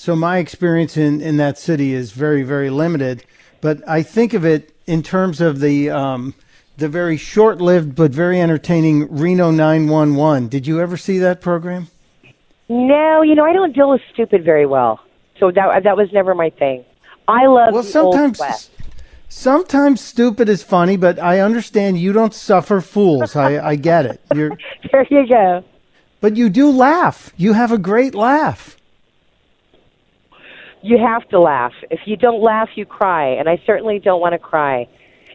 So 0.02 0.16
my 0.16 0.40
experience 0.40 0.98
in, 0.98 1.22
in 1.22 1.38
that 1.38 1.60
city 1.60 1.94
is 1.94 2.12
very, 2.12 2.42
very 2.42 2.72
limited. 2.72 3.24
But 3.62 3.88
I 3.88 4.02
think 4.02 4.34
of 4.34 4.44
it 4.44 4.74
in 4.88 5.04
terms 5.04 5.40
of 5.40 5.60
the 5.60 5.92
um, 5.92 6.34
the 6.76 6.90
very 6.90 7.18
short 7.18 7.62
lived 7.62 7.94
but 7.94 8.10
very 8.10 8.42
entertaining 8.42 9.16
Reno 9.16 9.52
911. 9.52 10.48
Did 10.48 10.66
you 10.66 10.82
ever 10.82 10.98
see 10.98 11.20
that 11.20 11.40
program? 11.40 11.88
No, 12.68 13.22
you 13.22 13.36
know 13.36 13.46
I 13.46 13.54
don't 13.54 13.76
deal 13.76 13.92
with 13.92 14.02
stupid 14.12 14.44
very 14.44 14.66
well, 14.66 15.00
so 15.40 15.52
that 15.52 15.84
that 15.84 15.96
was 15.96 16.12
never 16.12 16.34
my 16.34 16.50
thing. 16.50 16.84
I 17.28 17.46
love 17.46 17.72
Well, 17.72 17.84
sometimes 17.84 18.72
sometimes 19.30 20.02
stupid 20.02 20.50
is 20.50 20.64
funny, 20.64 20.98
but 20.98 21.20
I 21.20 21.42
understand 21.42 22.00
you 22.00 22.12
don't 22.12 22.34
suffer 22.34 22.82
fools. 22.82 23.36
I, 23.36 23.64
I 23.64 23.76
get 23.76 24.08
it. 24.08 24.20
You're, 24.34 24.58
there 24.92 25.06
you 25.12 25.28
go. 25.28 25.64
But 26.22 26.38
you 26.38 26.50
do 26.50 26.72
laugh. 26.72 27.32
You 27.38 27.54
have 27.54 27.72
a 27.72 27.78
great 27.78 28.16
laugh. 28.16 28.78
You 30.84 30.98
have 30.98 31.28
to 31.30 31.40
laugh. 31.40 31.74
If 31.90 32.02
you 32.06 32.16
don't 32.18 32.42
laugh, 32.42 32.70
you 32.76 32.86
cry, 32.86 33.28
and 33.28 33.48
I 33.50 33.62
certainly 33.66 34.00
don't 34.00 34.20
want 34.20 34.34
to 34.34 34.40
cry. 34.40 34.88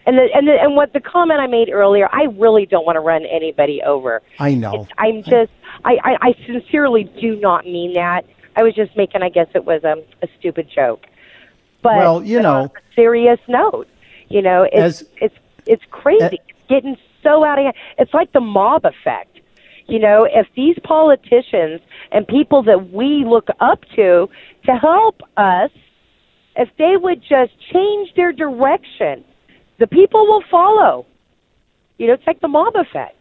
And 0.06 0.16
the, 0.18 0.28
and 0.34 0.46
the, 0.46 0.52
and 0.60 0.76
what 0.76 0.92
the 0.92 1.00
comment 1.00 1.40
I 1.40 1.46
made 1.46 1.68
earlier, 1.68 2.08
I 2.12 2.24
really 2.36 2.66
don't 2.66 2.84
want 2.86 2.96
to 2.96 3.00
run 3.00 3.24
anybody 3.26 3.82
over. 3.84 4.22
I 4.38 4.54
know. 4.54 4.86
I'm 4.98 5.22
just, 5.22 5.50
I, 5.84 5.96
I, 6.04 6.16
I 6.28 6.34
sincerely 6.46 7.04
do 7.20 7.36
not 7.40 7.64
mean 7.64 7.94
that. 7.94 8.24
I 8.56 8.62
was 8.62 8.74
just 8.74 8.96
making, 8.96 9.22
I 9.22 9.28
guess 9.28 9.48
it 9.54 9.64
was 9.64 9.82
a, 9.84 9.96
a 10.24 10.28
stupid 10.38 10.68
joke. 10.74 11.06
But 11.82 11.96
Well, 11.96 12.24
you 12.24 12.40
know- 12.40 12.54
on 12.62 12.64
a 12.66 12.94
serious 12.94 13.38
note, 13.48 13.88
you 14.28 14.42
know, 14.42 14.62
it's 14.72 15.02
As- 15.02 15.08
it's 15.20 15.34
it's 15.66 15.82
crazy. 15.90 16.24
it's 16.24 16.68
getting 16.68 16.96
so 17.22 17.44
out 17.44 17.58
of 17.58 17.64
hand. 17.64 17.74
It's 17.98 18.14
like 18.14 18.32
the 18.32 18.40
mob 18.40 18.84
effect. 18.84 19.40
You 19.88 20.00
know, 20.00 20.24
if 20.28 20.48
these 20.56 20.76
politicians 20.82 21.80
and 22.10 22.26
people 22.26 22.62
that 22.64 22.90
we 22.92 23.24
look 23.24 23.48
up 23.60 23.84
to 23.94 24.28
to 24.66 24.72
help 24.76 25.22
us, 25.36 25.70
if 26.56 26.68
they 26.78 26.96
would 26.96 27.20
just 27.22 27.52
change 27.72 28.14
their 28.14 28.32
direction, 28.32 29.24
the 29.78 29.86
people 29.86 30.26
will 30.26 30.42
follow. 30.50 31.06
You 31.98 32.08
know, 32.08 32.14
it's 32.14 32.26
like 32.26 32.40
the 32.40 32.48
mob 32.48 32.74
effect. 32.76 33.16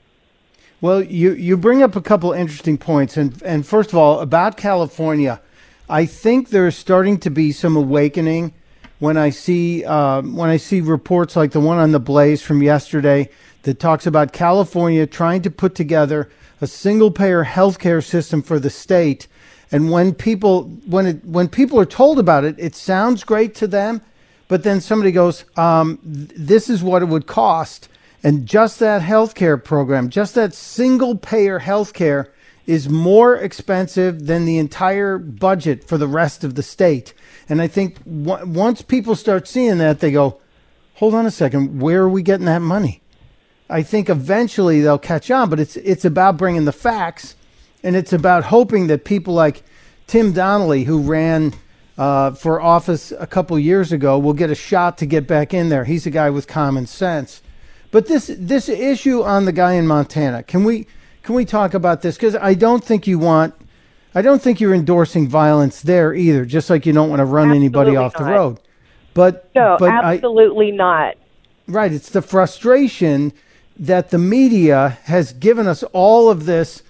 Well, 0.82 1.02
you, 1.02 1.34
you 1.34 1.58
bring 1.58 1.82
up 1.82 1.96
a 1.96 2.02
couple 2.02 2.32
interesting 2.34 2.78
points, 2.78 3.18
and 3.18 3.42
and 3.44 3.66
first 3.66 3.92
of 3.92 3.96
all, 3.96 4.20
about 4.20 4.58
California, 4.58 5.42
I 5.90 6.06
think 6.06 6.50
there's 6.50 6.76
starting 6.76 7.18
to 7.20 7.30
be 7.30 7.52
some 7.52 7.76
awakening 7.76 8.54
when 9.00 9.18
I 9.18 9.30
see 9.30 9.86
uh, 9.86 10.22
when 10.22 10.50
I 10.50 10.58
see 10.58 10.82
reports 10.82 11.36
like 11.36 11.52
the 11.52 11.60
one 11.60 11.78
on 11.78 11.92
the 11.92 12.00
Blaze 12.00 12.42
from 12.42 12.62
yesterday 12.62 13.30
that 13.64 13.80
talks 13.80 14.06
about 14.06 14.34
California 14.34 15.08
trying 15.08 15.42
to 15.44 15.50
put 15.50 15.76
together 15.76 16.30
a 16.62 16.68
single 16.68 17.12
payer 17.12 17.44
healthcare 17.46 18.04
system 18.04 18.42
for 18.42 18.60
the 18.60 18.70
state, 18.70 19.28
and 19.72 19.92
when 19.92 20.14
people 20.14 20.64
when 20.86 21.06
it 21.06 21.26
when 21.26 21.48
people 21.48 21.80
are 21.80 21.86
told 21.86 22.20
about 22.20 22.44
it, 22.44 22.56
it 22.58 22.76
sounds 22.76 23.24
great 23.24 23.56
to 23.56 23.68
them, 23.68 24.02
but 24.48 24.64
then 24.64 24.82
somebody 24.82 25.12
goes, 25.12 25.46
um, 25.58 26.00
"This 26.04 26.70
is 26.70 26.84
what 26.84 27.02
it 27.02 27.06
would 27.06 27.28
cost." 27.28 27.90
And 28.24 28.48
just 28.48 28.80
that 28.80 29.02
healthcare 29.02 29.64
program, 29.64 30.10
just 30.10 30.34
that 30.36 30.54
single 30.54 31.16
payer 31.16 31.60
healthcare 31.60 32.28
is 32.66 32.90
more 32.90 33.36
expensive 33.36 34.26
than 34.26 34.46
the 34.46 34.58
entire 34.58 35.18
budget 35.20 35.84
for 35.84 35.98
the 35.98 36.08
rest 36.08 36.44
of 36.44 36.56
the 36.56 36.64
state. 36.64 37.14
And 37.48 37.62
I 37.62 37.68
think 37.68 38.04
w- 38.04 38.46
once 38.48 38.82
people 38.82 39.16
start 39.16 39.48
seeing 39.48 39.78
that, 39.78 40.00
they 40.00 40.12
go, 40.12 40.40
hold 40.96 41.14
on 41.14 41.26
a 41.26 41.32
second, 41.32 41.80
where 41.80 42.02
are 42.02 42.10
we 42.10 42.24
getting 42.24 42.48
that 42.48 42.62
money? 42.64 43.02
I 43.70 43.84
think 43.84 44.10
eventually 44.10 44.82
they'll 44.82 44.98
catch 44.98 45.30
on, 45.32 45.50
but 45.50 45.60
it's 45.60 45.76
it's 45.78 46.06
about 46.06 46.38
bringing 46.38 46.66
the 46.66 46.72
facts, 46.72 47.36
and 47.86 47.96
it's 47.96 48.12
about 48.12 48.46
hoping 48.46 48.88
that 48.88 49.06
people 49.06 49.34
like 49.34 49.64
Tim 50.08 50.34
Donnelly, 50.34 50.84
who 50.84 51.02
ran 51.02 51.54
uh, 51.98 52.32
for 52.32 52.60
office 52.60 53.14
a 53.18 53.28
couple 53.28 53.58
years 53.60 53.92
ago, 53.92 54.18
will 54.20 54.34
get 54.34 54.50
a 54.50 54.56
shot 54.56 54.98
to 54.98 55.06
get 55.06 55.28
back 55.28 55.54
in 55.54 55.70
there. 55.70 55.86
He's 55.86 56.06
a 56.06 56.10
guy 56.10 56.30
with 56.32 56.48
common 56.48 56.88
sense. 56.88 57.42
But 57.92 58.08
this 58.08 58.30
this 58.38 58.68
issue 58.68 59.24
on 59.24 59.46
the 59.46 59.54
guy 59.54 59.74
in 59.74 59.88
Montana, 59.88 60.44
can 60.44 60.64
we 60.64 60.88
can 61.24 61.36
we 61.36 61.46
talk 61.46 61.74
about 61.74 62.02
this? 62.02 62.16
Because 62.16 62.36
I 62.36 62.54
don't 62.56 62.84
think 62.84 63.08
you 63.08 63.18
want, 63.18 63.54
I 64.14 64.22
don't 64.22 64.42
think 64.42 64.60
you're 64.60 64.74
endorsing 64.74 65.28
violence 65.28 65.82
there 65.82 66.14
either. 66.14 66.44
Just 66.44 66.70
like 66.70 66.86
you 66.86 66.94
don't 66.94 67.10
want 67.10 67.20
to 67.20 67.26
run 67.26 67.52
anybody 67.52 67.96
Absolutely 67.96 68.06
off 68.06 68.14
the 68.14 68.26
not. 68.26 68.32
road. 68.32 68.60
But 69.14 69.50
No, 69.56 69.78
but 69.80 69.92
I, 69.92 70.16
absolutely 70.16 70.72
not. 70.72 71.16
Right. 71.68 71.92
It's 71.92 72.10
the 72.10 72.22
frustration 72.22 73.32
that 73.78 74.10
the 74.10 74.18
media 74.18 74.98
has 75.06 75.34
given 75.34 75.68
us 75.68 75.84
all 75.94 76.30
of 76.30 76.46
this, 76.46 76.84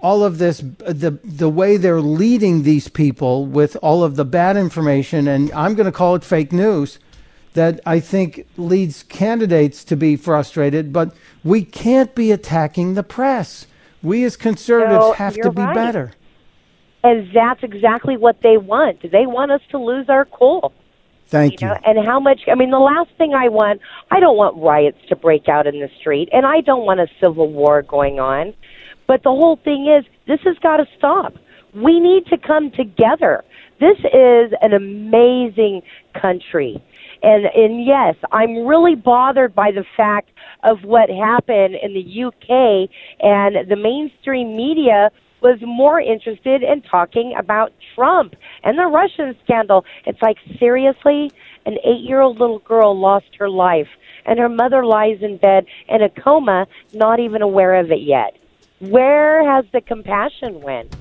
all 0.00 0.22
of 0.24 0.38
this, 0.38 0.58
the 0.58 1.18
the 1.24 1.48
way 1.48 1.76
they're 1.76 2.00
leading 2.00 2.62
these 2.62 2.88
people 2.88 3.46
with 3.46 3.76
all 3.82 4.04
of 4.04 4.16
the 4.16 4.24
bad 4.24 4.56
information, 4.56 5.26
and 5.28 5.50
I'm 5.52 5.74
going 5.74 5.86
to 5.86 5.92
call 5.92 6.14
it 6.14 6.24
fake 6.24 6.52
news. 6.52 6.98
That 7.54 7.80
I 7.86 8.00
think 8.00 8.46
leads 8.58 9.02
candidates 9.04 9.82
to 9.84 9.96
be 9.96 10.16
frustrated, 10.16 10.92
but 10.92 11.14
we 11.42 11.64
can't 11.64 12.14
be 12.14 12.30
attacking 12.30 12.94
the 12.94 13.02
press. 13.02 13.66
We 14.02 14.24
as 14.24 14.36
conservatives 14.36 15.06
No, 15.06 15.12
have 15.12 15.34
to 15.36 15.50
be 15.50 15.62
right. 15.62 15.74
better. 15.74 16.12
And 17.02 17.28
that's 17.32 17.62
exactly 17.62 18.18
what 18.18 18.42
they 18.42 18.58
want. 18.58 19.10
They 19.10 19.26
want 19.26 19.52
us 19.52 19.62
to 19.70 19.78
lose 19.78 20.08
our 20.10 20.26
cool. 20.26 20.72
Thank 21.28 21.60
you. 21.60 21.68
know, 21.68 21.78
and 21.84 22.04
how 22.06 22.20
much 22.20 22.42
I 22.46 22.54
mean 22.54 22.70
the 22.70 22.78
last 22.78 23.10
thing 23.18 23.34
I 23.34 23.48
want 23.48 23.80
I 24.10 24.20
don't 24.20 24.36
want 24.36 24.56
riots 24.62 24.98
to 25.08 25.16
break 25.16 25.48
out 25.48 25.66
in 25.66 25.80
the 25.80 25.88
street 25.98 26.28
and 26.32 26.46
I 26.46 26.60
don't 26.60 26.84
want 26.84 27.00
a 27.00 27.08
civil 27.20 27.50
war 27.50 27.82
going 27.82 28.20
on. 28.20 28.54
But 29.06 29.22
the 29.22 29.30
whole 29.30 29.58
thing 29.62 29.86
is 29.86 30.04
this 30.26 30.40
has 30.44 30.56
got 30.62 30.78
to 30.78 30.86
stop. 30.98 31.34
We 31.74 32.00
need 32.00 32.26
to 32.26 32.38
come 32.38 32.70
together. 32.70 33.44
This 33.80 33.98
is 33.98 34.52
an 34.62 34.72
amazing 34.72 35.82
country. 36.20 36.82
And 37.22 37.46
and 37.46 37.84
yes, 37.84 38.14
I'm 38.32 38.66
really 38.66 38.94
bothered 38.94 39.54
by 39.54 39.70
the 39.70 39.84
fact 39.96 40.30
of 40.64 40.78
what 40.82 41.08
happened 41.10 41.76
in 41.82 41.92
the 41.94 42.24
UK 42.24 42.90
and 43.20 43.68
the 43.70 43.76
mainstream 43.76 44.56
media 44.56 45.10
was 45.42 45.58
more 45.62 46.00
interested 46.00 46.62
in 46.62 46.82
talking 46.82 47.34
about 47.38 47.72
Trump 47.94 48.34
and 48.64 48.78
the 48.78 48.86
Russian 48.86 49.36
scandal. 49.44 49.84
It's 50.04 50.20
like, 50.22 50.36
seriously? 50.58 51.30
An 51.66 51.76
eight 51.84 52.02
year 52.02 52.20
old 52.20 52.38
little 52.38 52.60
girl 52.60 52.98
lost 52.98 53.26
her 53.38 53.48
life, 53.50 53.88
and 54.24 54.38
her 54.38 54.48
mother 54.48 54.84
lies 54.84 55.18
in 55.20 55.36
bed 55.36 55.66
in 55.88 56.02
a 56.02 56.08
coma, 56.08 56.66
not 56.94 57.20
even 57.20 57.42
aware 57.42 57.74
of 57.74 57.90
it 57.90 58.02
yet. 58.02 58.36
Where 58.78 59.48
has 59.54 59.64
the 59.72 59.80
compassion 59.80 60.60
went? 60.60 60.94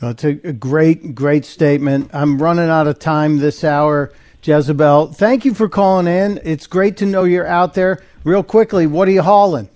It's 0.00 0.24
a, 0.24 0.40
a 0.48 0.52
great, 0.52 1.14
great 1.14 1.44
statement. 1.44 2.10
I'm 2.12 2.42
running 2.42 2.68
out 2.68 2.88
of 2.88 2.98
time 2.98 3.38
this 3.38 3.62
hour, 3.62 4.12
Jezebel. 4.42 5.12
Thank 5.12 5.44
you 5.44 5.54
for 5.54 5.68
calling 5.68 6.08
in. 6.08 6.40
It's 6.42 6.66
great 6.66 6.96
to 6.98 7.06
know 7.06 7.22
you're 7.24 7.46
out 7.46 7.74
there. 7.74 8.02
Real 8.24 8.42
quickly, 8.42 8.86
what 8.86 9.06
are 9.06 9.12
you 9.12 9.22
hauling? 9.22 9.68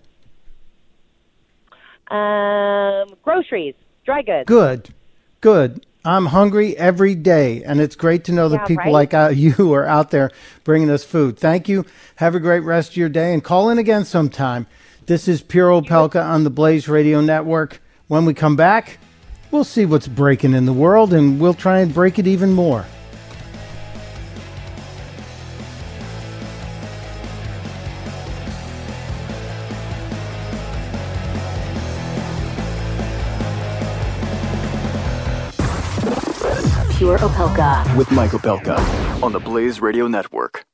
Um, 2.10 3.16
groceries, 3.22 3.74
dry 4.04 4.22
goods. 4.22 4.46
Good, 4.46 4.94
good. 5.40 5.84
I'm 6.04 6.26
hungry 6.26 6.76
every 6.76 7.16
day, 7.16 7.64
and 7.64 7.80
it's 7.80 7.96
great 7.96 8.22
to 8.24 8.32
know 8.32 8.48
that 8.48 8.60
Yeah, 8.60 8.66
people 8.66 8.84
right? 8.84 8.92
like 8.92 9.14
uh, 9.14 9.28
you 9.34 9.72
are 9.74 9.86
out 9.86 10.10
there 10.10 10.30
bringing 10.64 10.90
us 10.90 11.04
food. 11.04 11.38
Thank 11.38 11.68
you. 11.68 11.84
Have 12.16 12.34
a 12.34 12.40
great 12.40 12.60
rest 12.60 12.90
of 12.92 12.96
your 12.96 13.08
day, 13.08 13.32
and 13.32 13.42
call 13.42 13.70
in 13.70 13.78
again 13.78 14.04
sometime. 14.04 14.66
This 15.06 15.28
is 15.28 15.40
Pure 15.40 15.82
Opelka 15.82 16.20
on 16.20 16.42
the 16.42 16.50
Blaze 16.50 16.88
Radio 16.88 17.20
Network. 17.20 17.80
When 18.08 18.24
we 18.24 18.34
come 18.34 18.56
back, 18.56 18.98
we'll 19.52 19.62
see 19.62 19.86
what's 19.86 20.08
breaking 20.08 20.52
in 20.52 20.66
the 20.66 20.72
world, 20.72 21.12
and 21.12 21.38
we'll 21.38 21.54
try 21.54 21.78
and 21.78 21.94
break 21.94 22.18
it 22.18 22.26
even 22.26 22.52
more. 22.52 22.84
Pure 36.96 37.18
Opelka. 37.18 37.96
With 37.96 38.10
Michael 38.10 38.40
Opelka 38.40 39.22
on 39.22 39.30
the 39.30 39.38
Blaze 39.38 39.80
Radio 39.80 40.08
Network. 40.08 40.66